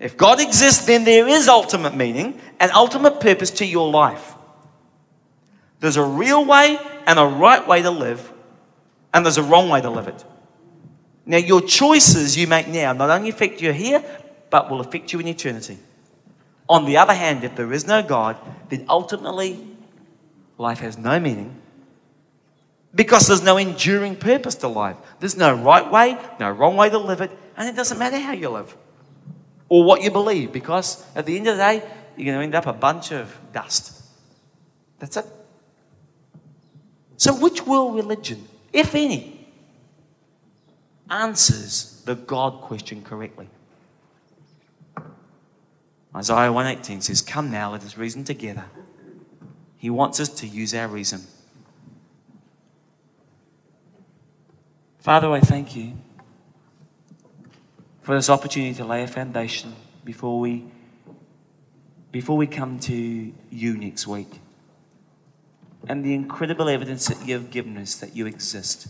[0.00, 4.34] If God exists, then there is ultimate meaning and ultimate purpose to your life.
[5.80, 8.32] There's a real way and a right way to live,
[9.14, 10.24] and there's a wrong way to live it.
[11.24, 14.04] Now, your choices you make now not only affect you here,
[14.50, 15.78] but will affect you in eternity.
[16.68, 18.36] On the other hand, if there is no God,
[18.68, 19.66] then ultimately
[20.58, 21.60] life has no meaning
[22.94, 24.96] because there's no enduring purpose to life.
[25.20, 28.32] There's no right way, no wrong way to live it, and it doesn't matter how
[28.32, 28.76] you live
[29.68, 31.82] or what you believe because at the end of the day,
[32.16, 34.02] you're going to end up a bunch of dust.
[34.98, 35.26] That's it.
[37.16, 39.46] So, which world religion, if any,
[41.08, 43.48] answers the God question correctly?
[46.14, 48.64] Isaiah 118 says, Come now, let us reason together.
[49.78, 51.22] He wants us to use our reason.
[54.98, 55.94] Father, I thank you
[58.02, 60.64] for this opportunity to lay a foundation before we
[62.10, 64.40] before we come to you next week.
[65.86, 68.88] And the incredible evidence that you have given us that you exist.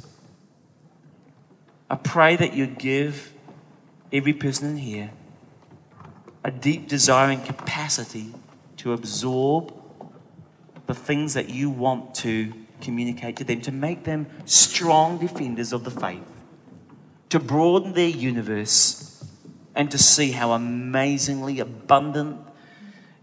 [1.90, 3.32] I pray that you give
[4.12, 5.10] every person in here
[6.44, 8.32] a deep desire and capacity
[8.78, 9.74] to absorb
[10.86, 15.84] the things that you want to communicate to them, to make them strong defenders of
[15.84, 16.22] the faith,
[17.30, 19.24] to broaden their universe,
[19.74, 22.38] and to see how amazingly abundant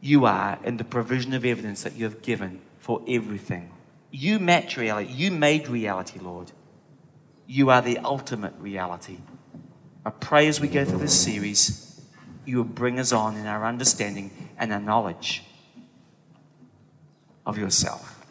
[0.01, 3.71] you are in the provision of evidence that you have given for everything.
[4.11, 5.13] You match reality.
[5.13, 6.51] You made reality, Lord.
[7.47, 9.17] You are the ultimate reality.
[10.05, 11.91] I pray as we go through this series
[12.45, 15.43] you will bring us on in our understanding and our knowledge
[17.45, 18.25] of yourself.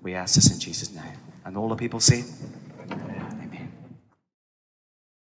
[0.00, 1.18] We ask this in Jesus' name.
[1.44, 2.24] And all the people said,